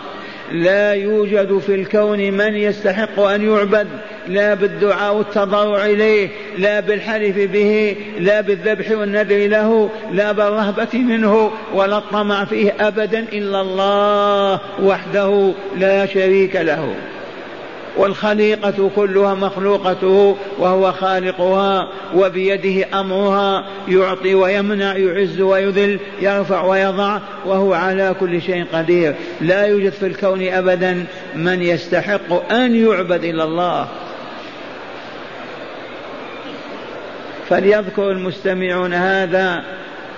لا 0.52 0.94
يوجد 0.94 1.58
في 1.58 1.76
الكون 1.76 2.32
من 2.32 2.56
يستحق 2.56 3.20
أن 3.20 3.50
يعبد. 3.50 3.88
لا 4.28 4.54
بالدعاء 4.54 5.16
والتضرع 5.16 5.86
إليه 5.86 6.30
لا 6.58 6.80
بالحلف 6.80 7.38
به 7.38 7.96
لا 8.20 8.42
بالذبح 8.42 8.92
والنذر 8.92 9.48
له 9.48 9.90
لا 10.12 10.32
بالرهبة 10.32 10.94
منه 10.94 11.52
ولا 11.74 11.98
الطمع 11.98 12.46
فيه 12.46 12.74
أبدا 12.80 13.20
إلا 13.20 13.62
الله 13.62 14.60
وحده 14.84 15.52
لا 15.78 16.06
شريك 16.06 16.56
له. 16.56 16.96
والخليقة 17.98 18.92
كلها 18.96 19.34
مخلوقته 19.34 20.38
وهو 20.60 20.92
خالقها 20.92 21.90
وبيده 22.16 23.00
أمرها 23.00 23.66
يعطي 23.88 24.36
ويمنع 24.36 24.98
يعز 24.98 25.42
ويذل 25.42 26.00
يرفع 26.22 26.64
ويضع 26.64 27.20
وهو 27.46 27.74
على 27.74 28.16
كل 28.20 28.42
شيء 28.42 28.66
قدير. 28.74 29.16
لا 29.42 29.66
يوجد 29.66 29.92
في 29.92 30.06
الكون 30.06 30.48
أبدا 30.48 31.06
من 31.36 31.62
يستحق 31.62 32.52
أن 32.52 32.76
يعبد 32.76 33.24
إلا 33.24 33.44
الله. 33.44 33.88
فليذكر 37.50 38.12
المستمعون 38.12 38.94
هذا 38.94 39.64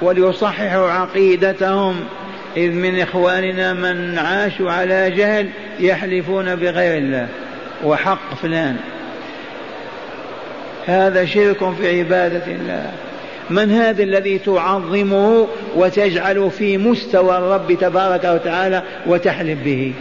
وليصححوا 0.01 0.89
عقيدتهم 0.89 1.95
إذ 2.57 2.71
من 2.71 2.99
إخواننا 2.99 3.73
من 3.73 4.17
عاشوا 4.17 4.71
على 4.71 5.11
جهل 5.11 5.49
يحلفون 5.79 6.55
بغير 6.55 6.97
الله. 6.97 7.27
وحق 7.83 8.35
فلان. 8.41 8.75
هذا 10.85 11.25
شرك 11.25 11.73
في 11.73 11.99
عبادة 11.99 12.45
الله. 12.47 12.91
من 13.49 13.71
هذا 13.71 14.03
الذي 14.03 14.39
تعظمه 14.39 15.47
وتجعله 15.75 16.49
في 16.49 16.77
مستوى 16.77 17.37
الرب 17.37 17.77
تبارك 17.81 18.23
وتعالى 18.23 18.83
وتحلف 19.07 19.59
به؟ 19.65 19.93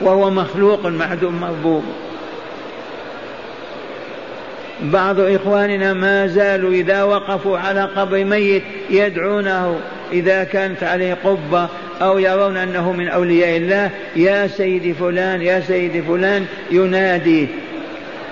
وهو 0.00 0.30
مخلوق 0.30 0.86
معدوم 0.86 1.40
مربوب 1.40 1.84
بعض 4.82 5.20
إخواننا 5.20 5.92
ما 5.92 6.26
زالوا 6.26 6.72
إذا 6.72 7.02
وقفوا 7.02 7.58
على 7.58 7.82
قبر 7.82 8.24
ميت 8.24 8.62
يدعونه 8.90 9.80
إذا 10.12 10.44
كانت 10.44 10.82
عليه 10.82 11.18
قبة 11.24 11.68
أو 12.02 12.18
يرون 12.18 12.56
أنه 12.56 12.92
من 12.92 13.08
أولياء 13.08 13.56
الله 13.56 13.90
يا 14.16 14.46
سيدي 14.46 14.94
فلان 14.94 15.42
يا 15.42 15.60
سيدي 15.60 16.02
فلان 16.02 16.46
ينادي. 16.70 17.48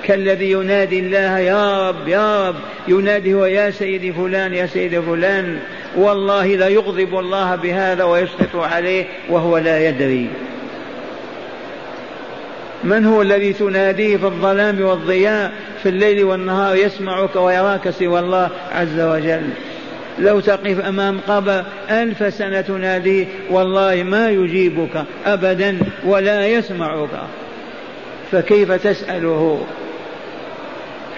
كالذي 0.04 0.50
ينادي 0.50 0.98
الله 0.98 1.38
يا 1.38 1.88
رب 1.88 2.08
يا 2.08 2.48
رب. 2.48 2.56
ينادي 2.88 3.34
هو 3.34 3.46
يا 3.46 3.70
سيدي 3.70 4.12
فلان 4.12 4.54
يا 4.54 4.66
سيدي 4.66 5.02
فلان. 5.02 5.58
والله 5.96 6.46
لا 6.46 6.68
يغضب 6.68 7.18
الله 7.18 7.56
بهذا 7.56 8.04
ويسقط 8.04 8.56
عليه 8.56 9.04
وهو 9.28 9.58
لا 9.58 9.88
يدري. 9.88 10.28
من 12.84 13.06
هو 13.06 13.22
الذي 13.22 13.52
تناديه 13.52 14.16
في 14.16 14.24
الظلام 14.24 14.80
والضياء 14.80 15.52
في 15.82 15.88
الليل 15.88 16.24
والنهار 16.24 16.76
يسمعك 16.76 17.36
ويراك 17.36 17.90
سوى 17.90 18.20
الله 18.20 18.50
عز 18.72 19.00
وجل؟ 19.00 19.42
لو 20.18 20.40
تقف 20.40 20.80
أمام 20.80 21.20
قبر 21.28 21.64
ألف 21.90 22.34
سنة 22.34 22.60
تناديه 22.60 23.26
والله 23.50 24.02
ما 24.02 24.30
يجيبك 24.30 25.04
أبدا 25.26 25.78
ولا 26.04 26.46
يسمعك. 26.46 27.08
فكيف 28.32 28.72
تسأله؟ 28.72 29.66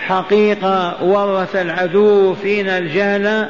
حقيقة 0.01 1.05
ورث 1.05 1.57
العدو 1.57 2.35
فينا 2.35 2.79
الجهل 2.79 3.49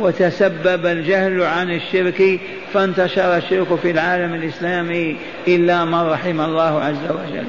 وتسبب 0.00 0.86
الجهل 0.86 1.42
عن 1.42 1.70
الشرك 1.70 2.40
فانتشر 2.74 3.36
الشرك 3.36 3.74
في 3.74 3.90
العالم 3.90 4.34
الإسلامي 4.34 5.16
إلا 5.48 5.84
من 5.84 6.00
رحم 6.00 6.40
الله 6.40 6.80
عز 6.84 7.10
وجل. 7.10 7.46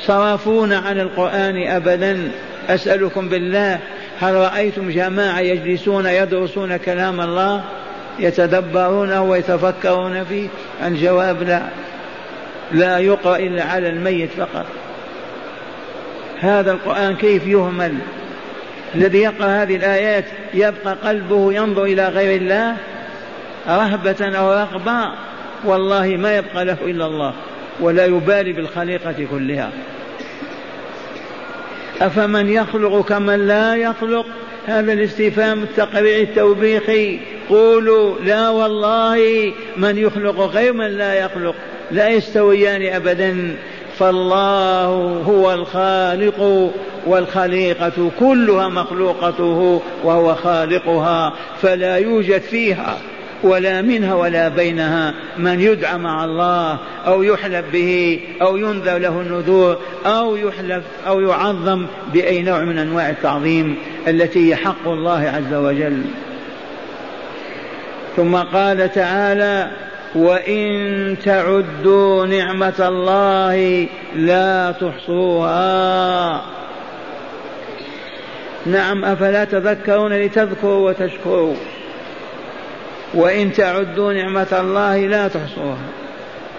صرفونا 0.00 0.78
عن 0.78 1.00
القرآن 1.00 1.66
أبدا. 1.68 2.30
أسألكم 2.68 3.28
بالله 3.28 3.78
هل 4.20 4.34
رأيتم 4.34 4.90
جماعة 4.90 5.40
يجلسون 5.40 6.06
يدرسون 6.06 6.76
كلام 6.76 7.20
الله 7.20 7.64
يتدبرونه 8.18 9.22
ويتفكرون 9.22 10.24
فيه؟ 10.24 10.48
الجواب 10.86 11.42
لا. 11.42 11.62
لا 12.72 12.98
يقرأ 12.98 13.36
إلا 13.36 13.64
على 13.64 13.88
الميت 13.88 14.30
فقط. 14.30 14.66
هذا 16.40 16.72
القرآن 16.72 17.16
كيف 17.16 17.46
يهمل؟ 17.46 17.94
الذي 18.94 19.18
يقرأ 19.18 19.46
هذه 19.46 19.76
الآيات 19.76 20.24
يبقى 20.54 20.96
قلبه 21.04 21.52
ينظر 21.52 21.84
إلى 21.84 22.08
غير 22.08 22.40
الله 22.40 22.76
رهبة 23.68 24.38
أو 24.38 24.52
رغبة 24.52 25.12
والله 25.64 26.06
ما 26.06 26.36
يبقى 26.36 26.64
له 26.64 26.76
إلا 26.84 27.06
الله 27.06 27.34
ولا 27.80 28.04
يبالي 28.04 28.52
بالخليقة 28.52 29.26
كلها. 29.30 29.70
أفمن 32.00 32.48
يخلق 32.48 33.08
كمن 33.08 33.46
لا 33.46 33.74
يخلق؟ 33.74 34.26
هذا 34.66 34.92
الاستفهام 34.92 35.62
التقريعي 35.62 36.22
التوبيخي. 36.22 37.18
قولوا 37.48 38.18
لا 38.24 38.48
والله 38.48 39.52
من 39.76 39.98
يخلق 39.98 40.40
غير 40.40 40.72
من 40.72 40.86
لا 40.86 41.14
يخلق 41.14 41.54
لا 41.90 42.08
يستويان 42.08 42.94
أبدا. 42.94 43.56
فالله 43.98 44.86
هو 45.26 45.54
الخالق 45.54 46.70
والخليقة 47.06 48.10
كلها 48.20 48.68
مخلوقته 48.68 49.82
وهو 50.04 50.34
خالقها 50.34 51.32
فلا 51.62 51.96
يوجد 51.96 52.40
فيها 52.40 52.98
ولا 53.42 53.82
منها 53.82 54.14
ولا 54.14 54.48
بينها 54.48 55.14
من 55.38 55.60
يدعى 55.60 55.98
مع 55.98 56.24
الله 56.24 56.78
أو 57.06 57.22
يحلف 57.22 57.64
به 57.72 58.20
أو 58.42 58.56
ينذر 58.56 58.98
له 58.98 59.20
النذور 59.20 59.78
أو 60.06 60.36
يحلف 60.36 60.84
أو 61.06 61.20
يعظم 61.20 61.86
بأي 62.12 62.42
نوع 62.42 62.60
من 62.60 62.78
أنواع 62.78 63.10
التعظيم 63.10 63.76
التي 64.08 64.48
هي 64.48 64.56
حق 64.56 64.88
الله 64.88 65.32
عز 65.36 65.54
وجل. 65.54 66.02
ثم 68.16 68.36
قال 68.36 68.92
تعالى 68.92 69.70
وإن 70.14 71.16
تعدوا 71.24 72.26
نعمة 72.26 72.74
الله 72.88 73.88
لا 74.14 74.72
تحصوها. 74.72 76.42
نعم 78.66 79.04
أفلا 79.04 79.44
تذكرون 79.44 80.12
لتذكروا 80.12 80.90
وتشكروا. 80.90 81.54
وإن 83.14 83.52
تعدوا 83.52 84.12
نعمة 84.12 84.60
الله 84.60 85.06
لا 85.06 85.28
تحصوها. 85.28 85.78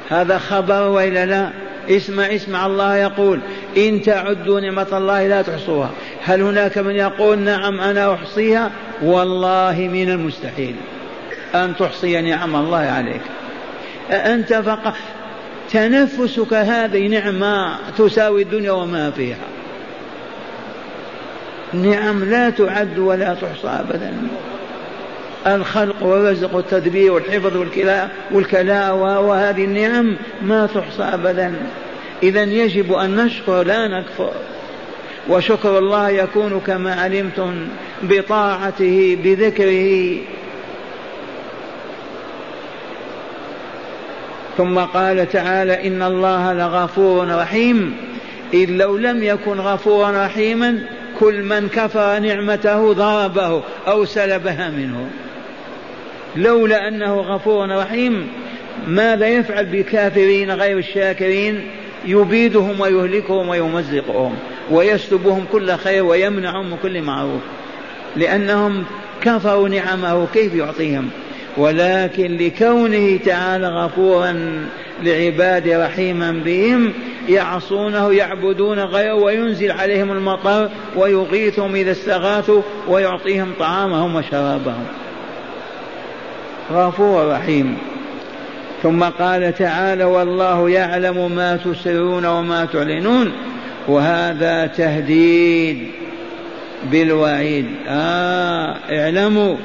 هذا 0.10 0.38
خبر 0.38 0.90
وإلا 0.90 1.26
لا؟ 1.26 1.50
اسمع 1.90 2.24
اسمع 2.24 2.66
الله 2.66 2.96
يقول 2.96 3.40
إن 3.78 4.02
تعدوا 4.02 4.60
نعمة 4.60 4.88
الله 4.98 5.28
لا 5.28 5.42
تحصوها. 5.42 5.90
هل 6.24 6.42
هناك 6.42 6.78
من 6.78 6.96
يقول 6.96 7.40
نعم 7.40 7.80
أنا 7.80 8.14
أحصيها؟ 8.14 8.72
والله 9.02 9.90
من 9.94 10.10
المستحيل 10.12 10.76
أن 11.56 11.76
تحصي 11.76 12.22
نعم 12.22 12.56
الله 12.56 12.78
عليك. 12.78 13.22
أنت 14.12 14.54
فقط 14.54 14.94
تنفسك 15.72 16.54
هذه 16.54 17.08
نعمة 17.08 17.76
تساوي 17.98 18.42
الدنيا 18.42 18.72
وما 18.72 19.12
فيها. 19.12 19.38
نعم 21.74 22.24
لا 22.24 22.50
تعد 22.50 23.00
ولا 23.00 23.34
تحصى 23.34 23.68
أبدا. 23.68 24.14
الخلق 25.48 26.04
والرزق 26.04 26.56
والتدبير 26.56 27.12
والحفظ 27.12 27.58
والكلاء 27.58 28.10
والكلاء 28.32 28.96
وهذه 28.96 29.66
النعم 29.66 30.18
ما 30.42 30.66
تحصى 30.66 31.04
أبدا. 31.04 31.54
إذا 32.24 32.44
يجب 32.44 32.94
أن 32.94 33.16
نشكر 33.16 33.64
لا 33.64 33.88
نكفر. 33.88 34.32
وشكر 35.30 35.78
الله 35.78 36.10
يكون 36.10 36.62
كما 36.68 37.02
علمتم 37.02 37.68
بطاعته 38.04 39.18
بذكره 39.24 40.18
ثم 44.58 44.80
قال 44.80 45.30
تعالى 45.30 45.88
إن 45.88 46.02
الله 46.02 46.54
لغفور 46.54 47.36
رحيم. 47.36 47.98
إذ 48.54 48.70
لو 48.70 48.98
لم 48.98 49.24
يكن 49.24 49.60
غفورا 49.60 50.26
رحيما 50.26 50.80
كل 51.20 51.44
من 51.44 51.70
كفر 51.70 52.20
نعمته 52.20 52.94
ضربه 52.94 53.64
أو 53.88 54.06
سلبها 54.06 54.70
منه. 54.70 55.10
لولا 56.36 56.88
أنه 56.88 57.16
غفور 57.16 57.78
رحيم 57.78 58.28
ماذا 58.88 59.28
يفعل 59.28 59.66
بالكافرين 59.66 60.52
غير 60.52 60.78
الشاكرين؟ 60.78 61.62
يبيدهم 62.06 62.82
ويهلكهم 62.82 63.50
ويمزقهم 63.50 64.36
ويسلبهم 64.72 65.46
كل 65.52 65.72
خير 65.72 66.06
ويمنعهم 66.06 66.70
من 66.70 66.78
كل 66.84 67.02
معروف. 67.02 67.42
لأنهم 68.16 68.84
كفروا 69.22 69.70
نعمه 69.70 70.28
كيف 70.34 70.54
يعطيهم؟ 70.54 71.10
ولكن 71.58 72.38
لكونه 72.38 73.20
تعالى 73.26 73.68
غفورا 73.68 74.36
لعباده 75.04 75.86
رحيما 75.86 76.32
بهم 76.32 76.94
يعصونه 77.30 78.14
يعبدون 78.14 78.80
غيره 78.80 79.14
وينزل 79.14 79.72
عليهم 79.72 80.12
المطر 80.12 80.70
ويغيثهم 80.96 81.76
إذا 81.76 81.92
استغاثوا 81.92 82.62
ويعطيهم 82.88 83.54
طعامهم 83.60 84.16
وشرابهم. 84.16 84.86
غفور 86.72 87.32
رحيم. 87.32 87.78
ثم 88.84 89.04
قال 89.04 89.54
تعالى 89.58 90.04
والله 90.04 90.70
يعلم 90.70 91.36
ما 91.36 91.58
تسرون 91.58 92.26
وما 92.26 92.66
تعلنون 92.66 93.32
وهذا 93.88 94.68
تهديد 94.68 95.88
بالوعيد. 96.92 97.66
آه 97.88 98.76
اعلموا 98.92 99.56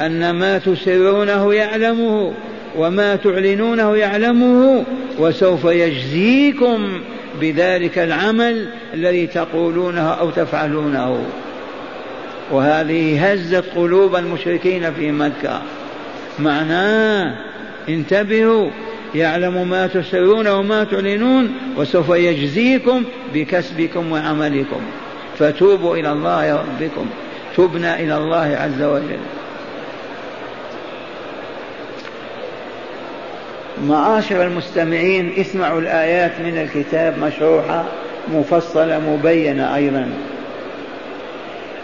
أن 0.00 0.30
ما 0.30 0.58
تسرونه 0.58 1.54
يعلمه 1.54 2.32
وما 2.78 3.16
تعلنونه 3.16 3.96
يعلمه 3.96 4.84
وسوف 5.18 5.64
يجزيكم 5.64 7.00
بذلك 7.40 7.98
العمل 7.98 8.68
الذي 8.94 9.26
تقولونه 9.26 10.10
أو 10.10 10.30
تفعلونه. 10.30 11.26
وهذه 12.50 13.32
هزت 13.32 13.64
قلوب 13.76 14.16
المشركين 14.16 14.92
في 14.92 15.12
مكة. 15.12 15.62
معناه 16.38 17.34
انتبهوا 17.88 18.70
يعلم 19.14 19.70
ما 19.70 19.86
تسرون 19.86 20.48
وما 20.48 20.84
تعلنون 20.84 21.50
وسوف 21.76 22.08
يجزيكم 22.08 23.04
بكسبكم 23.34 24.12
وعملكم. 24.12 24.80
فتوبوا 25.38 25.96
إلى 25.96 26.12
الله 26.12 26.54
ربكم. 26.54 27.06
تبنا 27.56 28.00
إلى 28.00 28.16
الله 28.16 28.56
عز 28.60 28.82
وجل. 28.82 29.20
معاشر 33.82 34.42
المستمعين 34.42 35.32
اسمعوا 35.38 35.80
الآيات 35.80 36.32
من 36.44 36.58
الكتاب 36.58 37.18
مشروحة 37.18 37.84
مفصلة 38.34 39.00
مبينة 39.00 39.76
أيضا. 39.76 40.08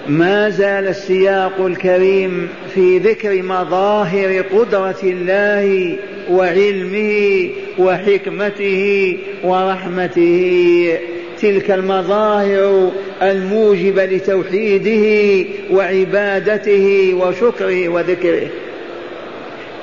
ما 0.09 0.51
زال 0.51 0.89
السياق 0.89 1.61
الكريم 1.61 2.49
في 2.75 2.99
ذكر 2.99 3.43
مظاهر 3.43 4.45
قدرة 4.53 4.99
الله 5.03 5.97
وعلمه 6.31 7.49
وحكمته 7.79 9.17
ورحمته. 9.45 10.99
تلك 11.41 11.71
المظاهر 11.71 12.91
الموجبة 13.23 14.05
لتوحيده 14.05 15.49
وعبادته 15.71 17.15
وشكره 17.15 17.89
وذكره. 17.89 18.49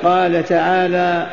قال 0.03 0.45
تعالى 0.45 1.27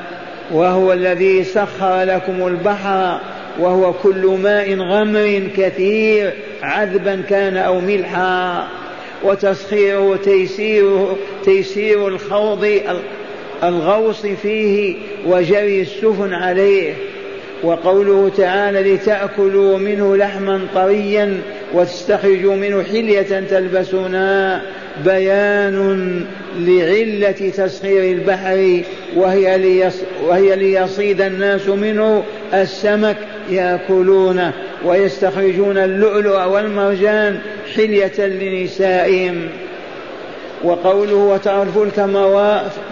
وهو 0.52 0.92
الذي 0.92 1.44
سخر 1.44 2.02
لكم 2.02 2.46
البحر 2.46 3.20
وهو 3.59 3.92
كل 3.92 4.38
ماء 4.42 4.74
غمر 4.74 5.42
كثير 5.57 6.33
عذبا 6.62 7.22
كان 7.28 7.57
أو 7.57 7.80
ملحا. 7.80 8.68
وتسخيره 9.22 10.16
تيسير 10.16 11.07
تيسير 11.44 12.09
الخوض 12.09 12.80
الغوص 13.62 14.26
فيه 14.26 14.96
وجري 15.26 15.80
السفن 15.80 16.33
عليه. 16.33 16.94
وقوله 17.62 18.30
تعالى 18.37 18.94
لتأكلوا 18.94 19.78
منه 19.78 20.16
لحما 20.16 20.61
طريا 20.74 21.40
وتستخرجوا 21.74 22.54
منه 22.54 22.83
حلية 22.83 23.40
تلبسونها. 23.50 24.62
بيان 25.04 26.24
لعلة 26.59 27.50
تسخير 27.57 28.12
البحر 28.12 28.80
وهي, 29.16 29.59
ليص 29.59 29.96
وهي 30.24 30.57
ليصيد 30.57 31.20
الناس 31.20 31.68
منه 31.68 32.22
السمك 32.54 33.16
يأكلونه 33.50 34.52
ويستخرجون 34.85 35.78
اللؤلؤ 35.78 36.44
والمرجان 36.44 37.38
حلية 37.76 38.26
لنسائهم. 38.26 39.48
وقوله 40.64 41.14
وترى 41.14 41.62
الفلك 41.62 41.98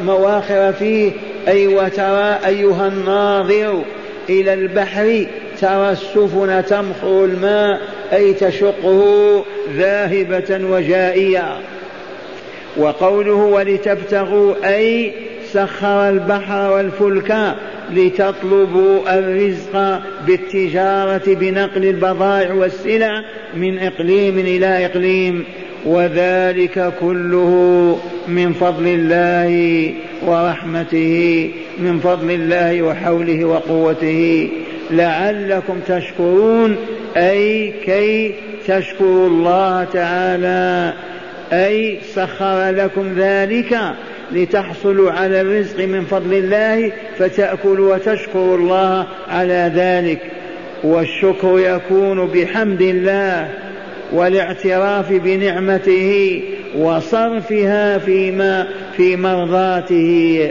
مواخر 0.05 0.73
فيه 0.73 1.13
أي 1.49 1.67
وترى 1.67 2.39
أيها 2.47 2.89
الناظر 2.89 3.83
إلى 4.31 4.55
البحر 4.55 5.27
ترى 5.61 5.91
السفن 5.91 6.65
تمخر 6.69 7.25
الماء 7.25 7.81
أي 8.13 8.35
تشقه 8.35 9.45
ذاهبة 9.77 10.61
وجائية. 10.71 11.61
وقوله 12.77 13.35
ولتبتغوا 13.35 14.55
أي 14.77 15.13
سخر 15.53 16.09
البحر 16.09 16.73
والفلك 16.73 17.55
لتطلبوا 17.93 19.19
الرزق 19.19 20.03
بالتجارة 20.27 21.23
بنقل 21.27 21.85
البضائع 21.85 22.53
والسلع 22.55 23.23
من 23.57 23.79
إقليم 23.79 24.39
إلى 24.39 24.87
إقليم 24.87 25.45
وذلك 25.85 26.93
كله 27.01 27.99
من 28.29 28.53
فضل 28.53 28.87
الله 28.87 29.93
ورحمته 30.27 31.51
من 31.79 31.99
فضل 31.99 32.31
الله 32.31 32.83
وحوله 32.83 33.45
وقوته. 33.45 34.49
لعلكم 34.91 35.81
تشكرون 35.89 36.77
أي 37.17 37.73
كي 37.85 38.35
تشكروا 38.67 39.29
الله 39.29 39.85
تعالى. 39.85 40.93
أي 41.53 41.99
سخر 42.15 42.71
لكم 42.71 43.15
ذلك 43.19 43.79
لتحصلوا 44.33 45.13
على 45.13 45.41
الرزق 45.41 45.85
من 45.85 46.05
فضل 46.05 46.35
الله 46.35 46.93
فتأكلوا 47.19 47.95
وتشكروا 47.95 48.57
الله 48.57 49.07
على 49.29 49.73
ذلك. 49.75 50.19
والشكر 50.85 51.59
يكون 51.59 52.27
بحمد 52.27 52.83
الله 52.83 53.49
والاعتراف 54.13 55.13
بنعمته 55.13 56.43
وصرفها 56.77 57.99
فيما 57.99 58.69
في 58.97 59.17
مرضاته. 59.17 60.51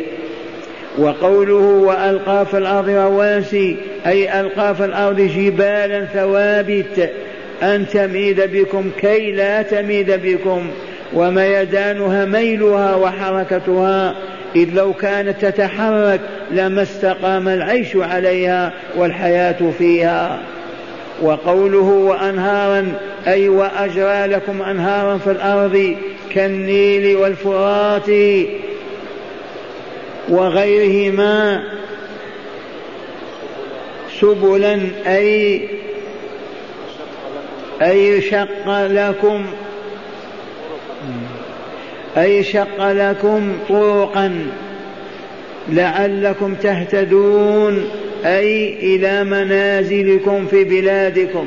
وقوله 0.97 1.55
وألقى 1.55 2.45
في 2.45 2.57
الأرض 2.57 2.89
رواسي 2.89 3.75
أي 4.07 4.39
ألقى 4.39 4.75
في 4.75 4.85
الأرض 4.85 5.21
جبالا 5.21 6.05
ثوابت 6.05 7.09
أن 7.63 7.87
تميد 7.87 8.41
بكم 8.41 8.91
كي 9.01 9.31
لا 9.31 9.61
تميد 9.61 10.11
بكم. 10.11 10.67
وميدانها 11.13 12.25
ميلها 12.25 12.95
وحركتها 12.95 14.15
إذ 14.55 14.69
لو 14.73 14.93
كانت 14.93 15.45
تتحرك 15.45 16.19
لما 16.51 16.81
استقام 16.81 17.47
العيش 17.47 17.95
عليها 17.95 18.73
والحياة 18.95 19.71
فيها. 19.77 20.39
وقوله 21.21 21.79
وأنهارا 21.79 22.93
أي 23.27 23.49
وأجرى 23.49 24.25
لكم 24.25 24.61
أنهارا 24.61 25.17
في 25.17 25.31
الأرض 25.31 25.95
كالنيل 26.33 27.15
والفرات 27.15 28.09
وغيرهما 30.29 31.63
سبلا 34.19 34.79
أي 35.07 35.69
أي 37.81 38.21
شق 38.21 38.85
لكم 38.87 39.45
أي 42.17 42.43
شق 42.43 42.91
لكم 42.91 43.53
طرقا 43.69 44.31
لعلكم 45.69 46.55
تهتدون 46.55 47.83
أي 48.25 48.75
إلى 48.95 49.23
منازلكم 49.23 50.45
في 50.45 50.63
بلادكم. 50.63 51.45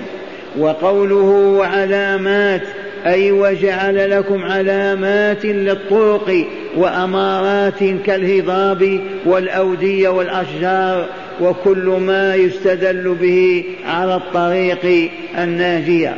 وقوله 0.59 1.55
وعلامات 1.59 2.63
أي 3.07 3.33
وجعل 3.33 4.11
لكم 4.11 4.45
علامات 4.45 5.45
للطرق 5.45 6.47
وأمارات 6.77 7.85
كالهضاب 8.07 9.01
والأودية 9.27 10.09
والأشجار 10.09 11.07
وكل 11.41 11.99
ما 12.07 12.35
يستدل 12.35 13.17
به 13.21 13.65
على 13.87 14.15
الطريق 14.15 15.11
الناجية. 15.39 16.17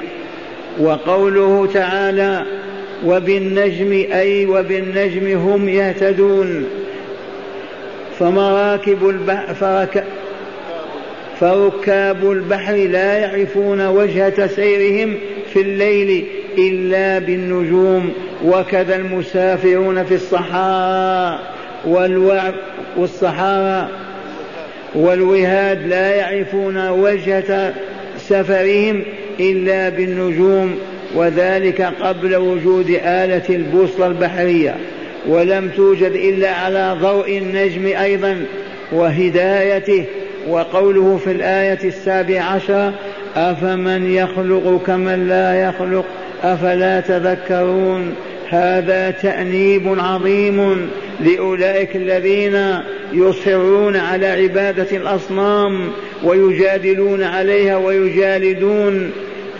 وقوله 0.80 1.68
تعالى 1.74 2.42
وبالنجم 3.04 3.92
أي 4.12 4.46
وبالنجم 4.46 5.38
هم 5.38 5.68
يهتدون. 5.68 6.66
فمراكب 8.18 9.08
البحر 9.08 9.86
فركاب 11.40 12.32
البحر 12.32 12.74
لا 12.74 13.18
يعرفون 13.18 13.86
وجهة 13.86 14.46
سيرهم 14.46 15.14
في 15.52 15.60
الليل 15.60 16.24
إلا 16.58 17.18
بالنجوم. 17.18 18.12
وكذا 18.44 18.96
المسافرون 18.96 20.04
في 20.04 20.14
الصحراء 20.14 21.40
والوعب 21.84 22.54
والصحارى 22.96 23.88
والوهاد 24.94 25.86
لا 25.86 26.14
يعرفون 26.14 26.88
وجهة 26.88 27.74
سفرهم 28.18 29.02
إلا 29.40 29.88
بالنجوم. 29.88 30.78
وذلك 31.14 31.82
قبل 31.82 32.36
وجود 32.36 32.90
آلة 33.04 33.42
البوصلة 33.50 34.06
البحرية 34.06 34.76
ولم 35.28 35.70
توجد 35.76 36.12
إلا 36.12 36.50
على 36.50 36.96
ضوء 37.00 37.38
النجم 37.38 37.86
أيضا 37.86 38.44
وهدايته. 38.92 40.04
وقوله 40.48 41.20
في 41.24 41.30
الآية 41.32 41.78
السابعة 41.84 42.42
عشر 42.42 42.92
أفمن 43.36 44.10
يخلق 44.10 44.82
كمن 44.86 45.28
لا 45.28 45.54
يخلق؟ 45.54 46.04
أفلا 46.42 47.00
تذكرون؟ 47.00 48.14
هذا 48.48 49.10
تأنيب 49.10 49.96
عظيم 49.98 50.90
لأولئك 51.20 51.96
الذين 51.96 52.78
يصرون 53.12 53.96
على 53.96 54.26
عبادة 54.26 54.96
الأصنام 54.96 55.88
ويجادلون 56.24 57.22
عليها 57.22 57.76
ويجالدون. 57.76 59.10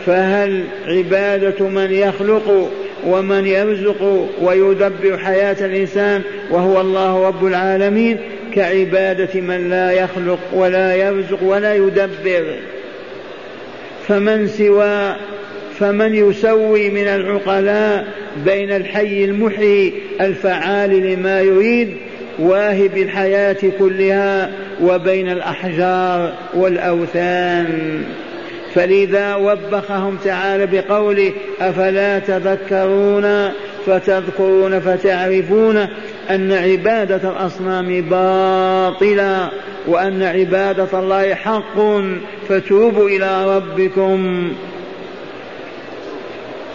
فهل 0.06 0.64
عبادة 0.86 1.68
من 1.68 1.92
يخلق 1.92 2.70
ومن 3.06 3.46
يرزق 3.46 4.28
ويدبر 4.42 5.18
حياة 5.18 5.56
الإنسان 5.60 6.22
وهو 6.50 6.80
الله 6.80 7.26
رب 7.26 7.46
العالمين 7.46 8.18
كعبادة 8.54 9.40
من 9.40 9.70
لا 9.70 9.92
يخلق 9.92 10.38
ولا 10.52 10.94
يرزق 10.94 11.42
ولا 11.42 11.74
يدبر؟ 11.74 12.56
فمن 14.08 14.46
سوى 14.46 15.16
فمن 15.78 16.14
يسوي 16.14 16.90
من 16.90 17.06
العقلاء 17.06 18.06
بين 18.44 18.70
الحي 18.70 19.24
المحيي 19.24 19.92
الفعال 20.20 20.90
لما 20.90 21.40
يريد 21.40 21.96
واهب 22.38 22.96
الحياة 22.96 23.56
كلها 23.78 24.50
وبين 24.82 25.30
الأحجار 25.30 26.34
والأوثان. 26.54 28.02
فلذا 28.76 29.34
وبخهم 29.34 30.18
تعالى 30.24 30.66
بقوله 30.66 31.32
أفلا 31.60 32.18
تذكرون 32.18 33.52
فتذكرون 33.86 34.80
فتعرفون 34.80 35.86
أن 36.30 36.52
عبادة 36.52 37.30
الأصنام 37.30 38.00
باطلة 38.00 39.50
وأن 39.86 40.22
عبادة 40.22 40.98
الله 40.98 41.34
حق 41.34 41.78
فتوبوا 42.48 43.08
إلى 43.08 43.56
ربكم. 43.56 44.52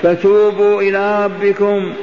فتوبوا 0.03 0.81
إلى 0.81 1.25
ربكم. 1.25 1.93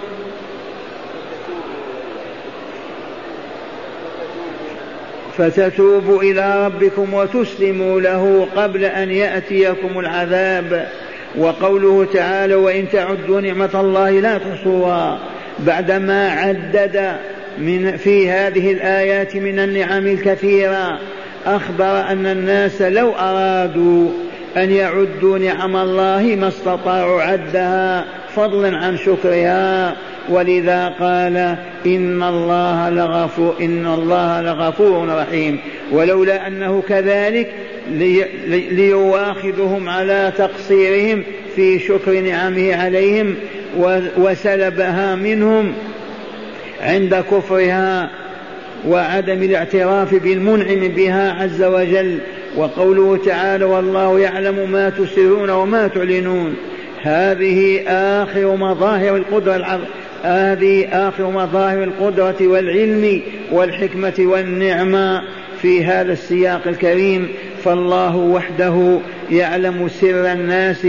فتتوبوا 5.39 6.23
إلى 6.23 6.67
ربكم 6.67 7.15
وتسلموا 7.15 8.01
له 8.01 8.49
قبل 8.57 8.85
أن 8.85 9.11
يأتيكم 9.11 9.99
العذاب. 9.99 10.89
وقوله 11.37 12.07
تعالى 12.13 12.55
وإن 12.55 12.89
تعدوا 12.89 13.41
نعمة 13.41 13.81
الله 13.81 14.11
لا 14.11 14.39
تحصوها 14.39 15.19
بعدما 15.59 16.31
عدد 16.31 17.17
من 17.59 17.97
في 17.97 18.31
هذه 18.31 18.73
الآيات 18.73 19.37
من 19.37 19.59
النعم 19.59 20.07
الكثيرة 20.07 20.99
أخبر 21.47 22.01
أن 22.01 22.27
الناس 22.27 22.83
لو 22.83 23.13
أرادوا 23.13 24.11
أن 24.57 24.71
يعدوا 24.71 25.39
نعم 25.39 25.77
الله 25.77 26.37
ما 26.41 26.49
استطاعوا 26.49 27.23
عدها 27.23 28.05
فضلا 28.37 28.77
عن 28.77 28.97
شكرها. 28.97 29.97
ولذا 30.31 30.89
قال 30.89 31.37
إن 31.87 32.23
الله 32.23 32.91
لغفور 32.91 33.55
إن 33.61 33.87
الله 33.87 34.43
لغفور 34.43 35.09
رحيم. 35.09 35.59
ولولا 35.93 36.47
أنه 36.47 36.83
كذلك 36.89 37.51
لي 37.91 38.25
ليواخذهم 38.71 39.89
على 39.89 40.33
تقصيرهم 40.39 41.23
في 41.57 41.79
شكر 41.79 42.21
نعمه 42.21 42.75
عليهم 42.75 43.35
وسلبها 44.19 45.15
منهم 45.15 45.73
عند 46.83 47.15
كفرها 47.15 48.11
وعدم 48.87 49.43
الاعتراف 49.43 50.15
بالمنعم 50.15 50.89
بها 50.89 51.33
عز 51.33 51.63
وجل. 51.63 52.19
وقوله 52.57 53.17
تعالى 53.27 53.65
والله 53.65 54.21
يعلم 54.21 54.71
ما 54.71 54.91
تسرون 54.91 55.51
وما 55.51 55.89
تعلنون 55.89 56.57
هذه 57.03 57.83
آخر 57.89 58.57
مظاهر 58.57 59.17
القدرة 59.17 59.81
هذه 60.23 60.89
آخر 60.93 61.31
مظاهر 61.31 61.85
القدرة 61.85 62.37
والعلم 62.41 63.23
والحكمة 63.53 64.15
والنعمة 64.19 65.23
في 65.63 65.85
هذا 65.85 66.13
السياق 66.13 66.61
الكريم. 66.67 67.29
فالله 67.65 68.17
وحده 68.17 68.99
يعلم 69.31 69.89
سر 69.89 70.33
الناس 70.33 70.87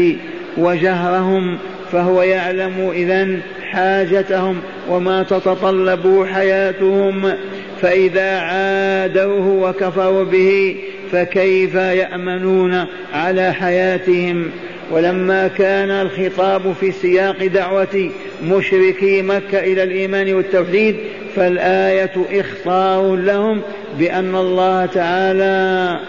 وجهرهم 0.57 1.57
فهو 1.91 2.21
يعلم 2.21 2.91
إذا 2.93 3.27
حاجتهم 3.71 4.61
وما 4.89 5.23
تتطلب 5.23 6.27
حياتهم. 6.33 7.33
فإذا 7.81 8.39
عادوه 8.39 9.47
وكفروا 9.47 10.23
به 10.23 10.75
فكيف 11.11 11.75
يأمنون 11.75 12.85
على 13.13 13.53
حياتهم؟ 13.53 14.51
ولما 14.91 15.47
كان 15.47 15.89
الخطاب 15.89 16.73
في 16.79 16.91
سياق 16.91 17.45
دعوة 17.45 18.09
مشركي 18.43 19.21
مكة 19.21 19.59
إلى 19.59 19.83
الإيمان 19.83 20.33
والتوحيد 20.33 20.95
فالآية 21.35 22.11
إخطار 22.31 23.15
لهم 23.15 23.61
بأن 23.99 24.35
الله 24.35 24.85
تعالى 24.85 25.99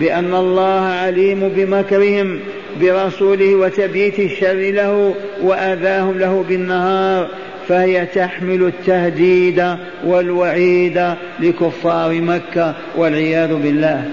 بأن 0.00 0.34
الله 0.34 0.80
عليم 0.80 1.48
بمكرهم 1.48 2.40
برسوله 2.80 3.54
وتبييت 3.54 4.18
الشر 4.18 4.70
له 4.70 5.14
وأذاهم 5.42 6.18
له 6.18 6.44
بالنهار 6.48 7.28
فهي 7.68 8.06
تحمل 8.06 8.62
التهديد 8.62 9.76
والوعيد 10.04 11.14
لكفار 11.40 12.20
مكة 12.20 12.74
والعياذ 12.96 13.54
بالله. 13.54 14.04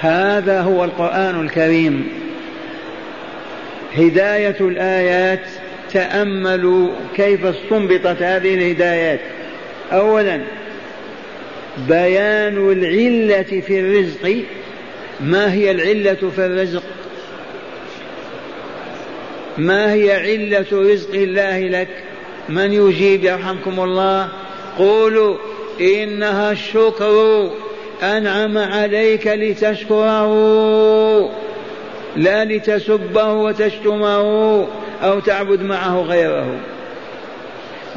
هذا 0.00 0.60
هو 0.60 0.84
القرآن 0.84 1.40
الكريم. 1.40 2.08
هداية 3.94 4.56
الآيات 4.60 5.46
تأملوا 5.92 6.88
كيف 7.16 7.44
استنبطت 7.44 8.22
هذه 8.22 8.54
الهدايات. 8.54 9.20
أولا 9.92 10.40
بيان 11.88 12.72
العلة 12.72 13.60
في 13.60 13.80
الرزق. 13.80 14.44
ما 15.20 15.52
هي 15.52 15.70
العلة 15.70 16.30
في 16.36 16.46
الرزق؟ 16.46 16.82
ما 19.58 19.92
هي 19.92 20.12
علة 20.12 20.66
رزق 20.72 21.14
الله 21.14 21.60
لك؟ 21.60 21.88
من 22.48 22.72
يجيب 22.72 23.24
يرحمكم 23.24 23.80
الله؟ 23.80 24.28
قولوا 24.78 25.36
إنها 25.80 26.52
الشكر. 26.52 27.50
أنعم 28.02 28.58
عليك 28.58 29.26
لتشكره. 29.26 30.28
لا 32.18 32.44
لتسبه 32.44 33.32
وتشتمه 33.32 34.66
أو 35.02 35.20
تعبد 35.20 35.62
معه 35.62 36.00
غيره. 36.00 36.56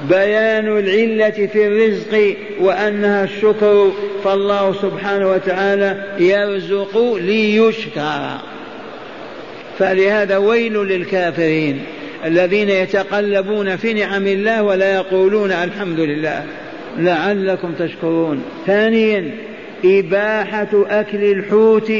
بيان 0.09 0.77
العلة 0.77 1.47
في 1.47 1.67
الرزق 1.67 2.35
وأنها 2.59 3.23
الشكر 3.23 3.91
فالله 4.23 4.73
سبحانه 4.73 5.31
وتعالى 5.31 6.03
يرزق 6.19 7.15
ليشكر. 7.15 8.37
فلهذا 9.79 10.37
ويل 10.37 10.73
للكافرين 10.73 11.81
الذين 12.25 12.69
يتقلبون 12.69 13.75
في 13.75 13.93
نعم 13.93 14.27
الله 14.27 14.63
ولا 14.63 14.95
يقولون 14.95 15.51
الحمد 15.51 15.99
لله. 15.99 16.43
لعلكم 16.97 17.73
تشكرون. 17.79 18.43
ثانيا 18.67 19.31
إباحة 19.85 20.69
أكل 20.73 21.23
الحوت 21.23 21.91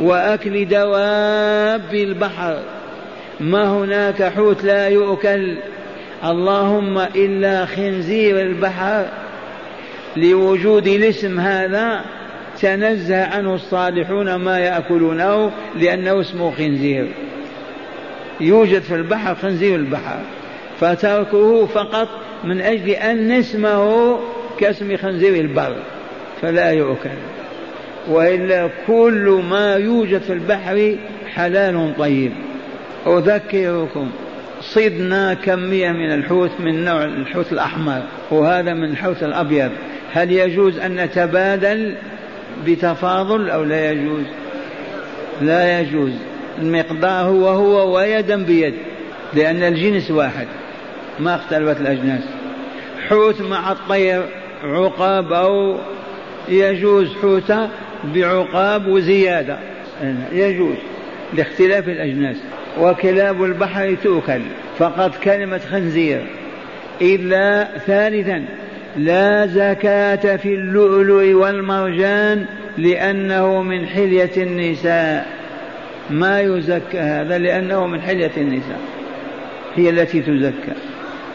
وأكل 0.00 0.68
دواب 0.68 1.94
البحر. 1.94 2.58
ما 3.40 3.64
هناك 3.64 4.22
حوت 4.22 4.64
لا 4.64 4.88
يؤكل. 4.88 5.56
اللهم 6.24 6.98
إلا 6.98 7.66
خنزير 7.66 8.40
البحر. 8.40 9.04
لوجود 10.16 10.86
الاسم 10.86 11.40
هذا 11.40 12.04
تنزه 12.60 13.24
عنه 13.24 13.54
الصالحون 13.54 14.34
ما 14.34 14.58
يأكلونه 14.58 15.52
لأنه 15.76 16.20
اسمه 16.20 16.50
خنزير. 16.50 17.08
يوجد 18.40 18.82
في 18.82 18.94
البحر 18.94 19.34
خنزير 19.34 19.76
البحر. 19.76 20.18
فتركه 20.80 21.66
فقط 21.66 22.08
من 22.44 22.60
أجل 22.60 22.90
أن 22.90 23.30
اسمه 23.30 24.18
كاسم 24.58 24.96
خنزير 24.96 25.34
البر. 25.34 25.76
فلا 26.42 26.70
يؤكل. 26.70 27.35
وإلا 28.08 28.68
كل 28.86 29.42
ما 29.50 29.74
يوجد 29.74 30.20
في 30.20 30.32
البحر 30.32 30.96
حلال 31.34 31.94
طيب. 31.98 32.32
أذكركم 33.06 34.10
صدنا 34.60 35.34
كمية 35.34 35.90
من 35.90 36.14
الحوت 36.14 36.50
من 36.60 36.84
نوع 36.84 37.04
الحوت 37.04 37.52
الأحمر 37.52 38.02
وهذا 38.30 38.74
من 38.74 38.84
الحوت 38.84 39.22
الأبيض. 39.22 39.70
هل 40.12 40.32
يجوز 40.32 40.78
أن 40.78 40.96
نتبادل 40.96 41.94
بتفاضل 42.66 43.50
أو 43.50 43.64
لا 43.64 43.90
يجوز؟ 43.90 44.24
لا 45.42 45.80
يجوز. 45.80 46.12
المقدار 46.58 47.26
هو 47.26 47.48
هو 47.48 47.96
ويدا 47.96 48.44
بيد 48.44 48.74
لأن 49.34 49.62
الجنس 49.62 50.10
واحد. 50.10 50.46
ما 51.18 51.34
اختلفت 51.34 51.80
الأجناس. 51.80 52.22
حوت 53.08 53.40
مع 53.40 53.72
الطير 53.72 54.22
عقاب 54.64 55.32
أو 55.32 55.78
يجوز 56.48 57.14
حوت 57.22 57.52
بعقاب 58.14 58.86
وزيادة 58.86 59.58
يجوز 60.32 60.76
لاختلاف 61.34 61.88
الأجناس. 61.88 62.36
وكلاب 62.80 63.44
البحر 63.44 63.96
تؤكل. 64.04 64.40
فقط 64.78 65.16
كلمة 65.16 65.58
خنزير. 65.58 66.26
إلا 67.02 67.68
ثالثا 67.78 68.44
لا 68.96 69.46
زكاة 69.46 70.36
في 70.36 70.54
اللؤلؤ 70.54 71.32
والمرجان 71.32 72.46
لأنه 72.78 73.62
من 73.62 73.86
حلية 73.86 74.30
النساء. 74.36 75.26
ما 76.10 76.40
يزكى 76.40 76.98
هذا 76.98 77.38
لأنه 77.38 77.86
من 77.86 78.00
حلية 78.00 78.32
النساء. 78.36 78.80
هي 79.76 79.90
التي 79.90 80.20
تزكى. 80.20 80.72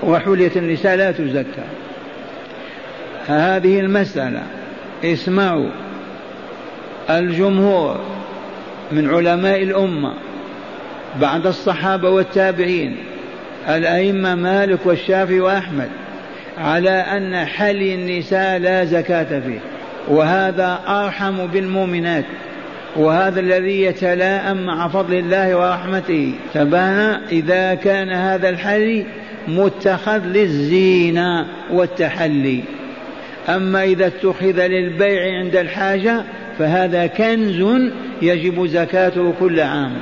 وحلية 0.03 0.51
النساء 0.55 0.95
لا 0.95 1.11
تزكى. 1.11 1.65
هذه 3.27 3.79
المسألة. 3.79 4.43
اسمعوا. 5.03 5.69
الجمهور 7.19 7.99
من 8.91 9.09
علماء 9.09 9.63
الأمة 9.63 10.13
بعد 11.21 11.47
الصحابة 11.47 12.09
والتابعين 12.09 12.97
الأئمة 13.69 14.35
مالك 14.35 14.79
والشافعي 14.85 15.39
وأحمد 15.39 15.89
على 16.57 16.89
أن 16.89 17.45
حلي 17.45 17.95
النساء 17.95 18.59
لا 18.59 18.85
زكاة 18.85 19.39
فيه. 19.39 19.59
وهذا 20.07 20.79
أرحم 20.87 21.47
بالمؤمنات. 21.47 22.25
وهذا 22.95 23.39
الذي 23.39 23.81
يتلاءم 23.81 24.65
مع 24.65 24.87
فضل 24.87 25.13
الله 25.13 25.55
ورحمته. 25.55 26.33
تبان 26.53 27.21
إذا 27.31 27.75
كان 27.75 28.09
هذا 28.09 28.49
الحلي 28.49 29.05
متخذ 29.47 30.19
للزينة 30.25 31.47
والتحلي. 31.71 32.63
أما 33.49 33.83
إذا 33.83 34.07
اتخذ 34.07 34.67
للبيع 34.67 35.37
عند 35.39 35.55
الحاجة 35.55 36.23
فهذا 36.59 37.07
كنز 37.07 37.91
يجب 38.21 38.65
زكاته 38.65 39.33
كل 39.39 39.59
عام. 39.59 39.93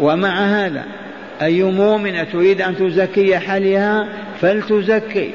ومع 0.00 0.44
هذا 0.44 0.84
أي 1.42 1.62
مؤمنة 1.62 2.24
تريد 2.24 2.62
أن 2.62 2.76
تزكي 2.76 3.38
حالها 3.38 4.08
فلتزكي. 4.40 5.30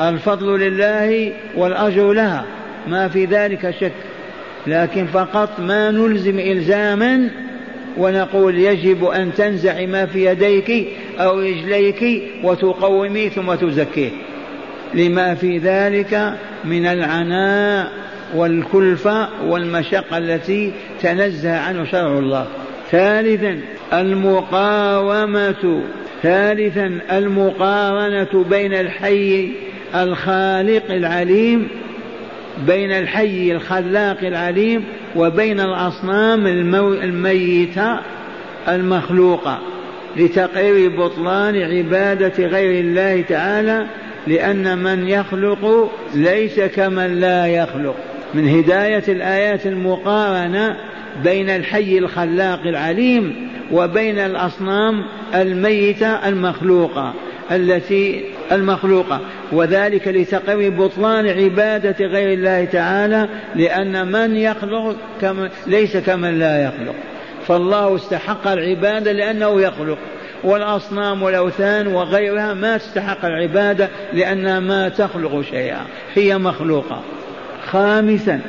الفضل 0.00 0.60
لله 0.60 1.32
والأجر 1.56 2.12
لها 2.12 2.44
ما 2.88 3.08
في 3.08 3.24
ذلك 3.24 3.74
شك. 3.80 3.92
لكن 4.66 5.06
فقط 5.06 5.60
ما 5.60 5.90
نلزم 5.90 6.38
إلزاما 6.38 7.30
ونقول 7.96 8.58
يجب 8.58 9.04
أن 9.04 9.34
تنزع 9.34 9.86
ما 9.86 10.06
في 10.06 10.26
يديك 10.26 10.86
أو 11.18 11.40
رجليك 11.40 12.22
وتقومي 12.42 13.28
ثم 13.28 13.54
تزكيه. 13.54 14.10
لما 14.94 15.34
في 15.34 15.58
ذلك 15.58 16.34
من 16.64 16.86
العناء 16.86 18.03
والكلفة 18.34 19.28
والمشقة 19.44 20.18
التي 20.18 20.72
تنزه 21.02 21.58
عنه 21.58 21.84
شرع 21.84 22.18
الله. 22.18 22.46
ثالثا 22.90 23.60
المقاومة. 23.92 25.82
ثالثا 26.22 27.00
المقارنة 27.12 28.44
بين 28.50 28.74
الحي 28.74 29.50
الخالق 29.94 30.90
العليم 30.90 31.68
بين 32.66 32.92
الحي 32.92 33.52
الخلاق 33.52 34.18
العليم 34.22 34.84
وبين 35.16 35.60
الأصنام 35.60 36.46
الميتة 36.46 37.98
المخلوقة. 38.68 39.58
لتقرير 40.16 41.00
بطلان 41.00 41.62
عبادة 41.62 42.46
غير 42.46 42.84
الله 42.84 43.24
تعالى 43.28 43.86
لأن 44.26 44.78
من 44.78 45.08
يخلق 45.08 45.92
ليس 46.14 46.60
كمن 46.60 47.20
لا 47.20 47.46
يخلق. 47.46 47.96
من 48.34 48.48
هداية 48.48 49.04
الآيات 49.08 49.66
المقارنة 49.66 50.76
بين 51.24 51.50
الحي 51.50 51.98
الخلاق 51.98 52.60
العليم 52.60 53.48
وبين 53.72 54.18
الأصنام 54.18 55.04
الميتة 55.34 56.28
المخلوقة 56.28 57.14
التي 57.50 58.24
المخلوقة. 58.52 59.20
وذلك 59.52 60.08
لتقوي 60.08 60.70
بطلان 60.70 61.26
عبادة 61.26 62.06
غير 62.06 62.32
الله 62.32 62.64
تعالى 62.64 63.28
لأن 63.54 64.12
من 64.12 64.36
يخلق 64.36 64.96
كما 65.20 65.50
ليس 65.66 65.96
كمن 65.96 66.38
لا 66.38 66.64
يخلق. 66.64 66.94
فالله 67.46 67.96
استحق 67.96 68.46
العبادة 68.46 69.12
لأنه 69.12 69.60
يخلق. 69.60 69.98
والأصنام 70.44 71.22
والأوثان 71.22 71.86
وغيرها 71.86 72.54
ما 72.54 72.76
تستحق 72.76 73.24
العبادة 73.24 73.88
لأنها 74.12 74.60
ما 74.60 74.88
تخلق 74.88 75.40
شيئا 75.40 75.80
هي 76.14 76.38
مخلوقة. 76.38 77.02
خامسا 77.74 78.40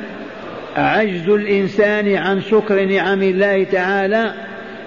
عجز 0.76 1.28
الإنسان 1.28 2.14
عن 2.14 2.40
شكر 2.40 2.84
نعم 2.84 3.22
الله 3.22 3.64
تعالى 3.64 4.34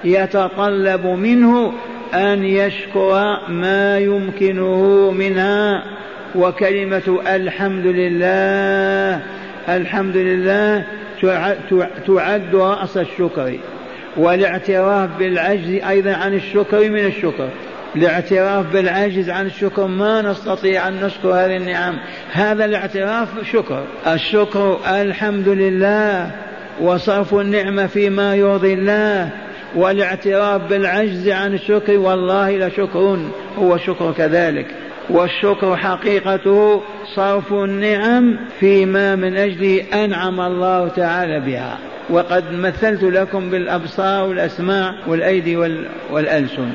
يتطلب 0.04 1.06
منه 1.06 1.74
أن 2.14 2.44
يشكر 2.44 3.40
ما 3.50 4.00
يمكنه 4.00 5.12
منها. 5.12 5.84
وكلمة 6.36 7.20
الحمد 7.28 7.86
لله 7.86 9.22
الحمد 9.70 10.18
لله 10.18 10.84
تعد 12.08 12.56
رأس 12.56 12.98
الشكر 12.98 13.54
والاعتراف 14.18 15.10
بالعجز 15.20 15.82
أيضا 15.90 16.14
عن 16.14 16.34
الشكر 16.34 16.90
من 16.90 17.06
الشكر. 17.06 17.50
الاعتراف 17.96 18.74
بالعجز 18.74 19.30
عن 19.30 19.46
الشكر 19.46 19.88
ما 19.88 20.22
نستطيع 20.22 20.88
أن 20.88 21.06
نشكر 21.06 21.30
هذه 21.30 21.58
النعم. 21.58 22.00
هذا 22.32 22.66
الاعتراف 22.66 23.28
شكر. 23.52 23.84
الشكر 24.08 24.80
الحمد 24.88 25.48
لله 25.48 26.32
وصرف 26.82 27.34
النعمة 27.34 27.88
فيما 27.88 28.36
يرضي 28.36 28.74
الله. 28.74 29.30
والاعتراف 29.76 30.62
بالعجز 30.62 31.30
عن 31.30 31.54
الشكر 31.54 31.98
والله 31.98 32.58
لشكر 32.58 33.20
هو 33.58 33.78
شكر 33.78 34.12
كذلك. 34.12 34.66
والشكر 35.10 35.78
حقيقته 35.78 36.82
صرف 37.16 37.54
النعم 37.54 38.40
فيما 38.60 39.16
من 39.16 39.38
أجل 39.38 39.66
أنعم 39.94 40.42
الله 40.42 40.88
تعالى 40.88 41.40
بها. 41.40 41.78
وقد 42.10 42.54
مثلت 42.54 43.04
لكم 43.04 43.50
بالأبصار 43.50 44.30
والأسماع 44.30 44.94
والأيدي 45.08 45.58
والألسن. 46.12 46.70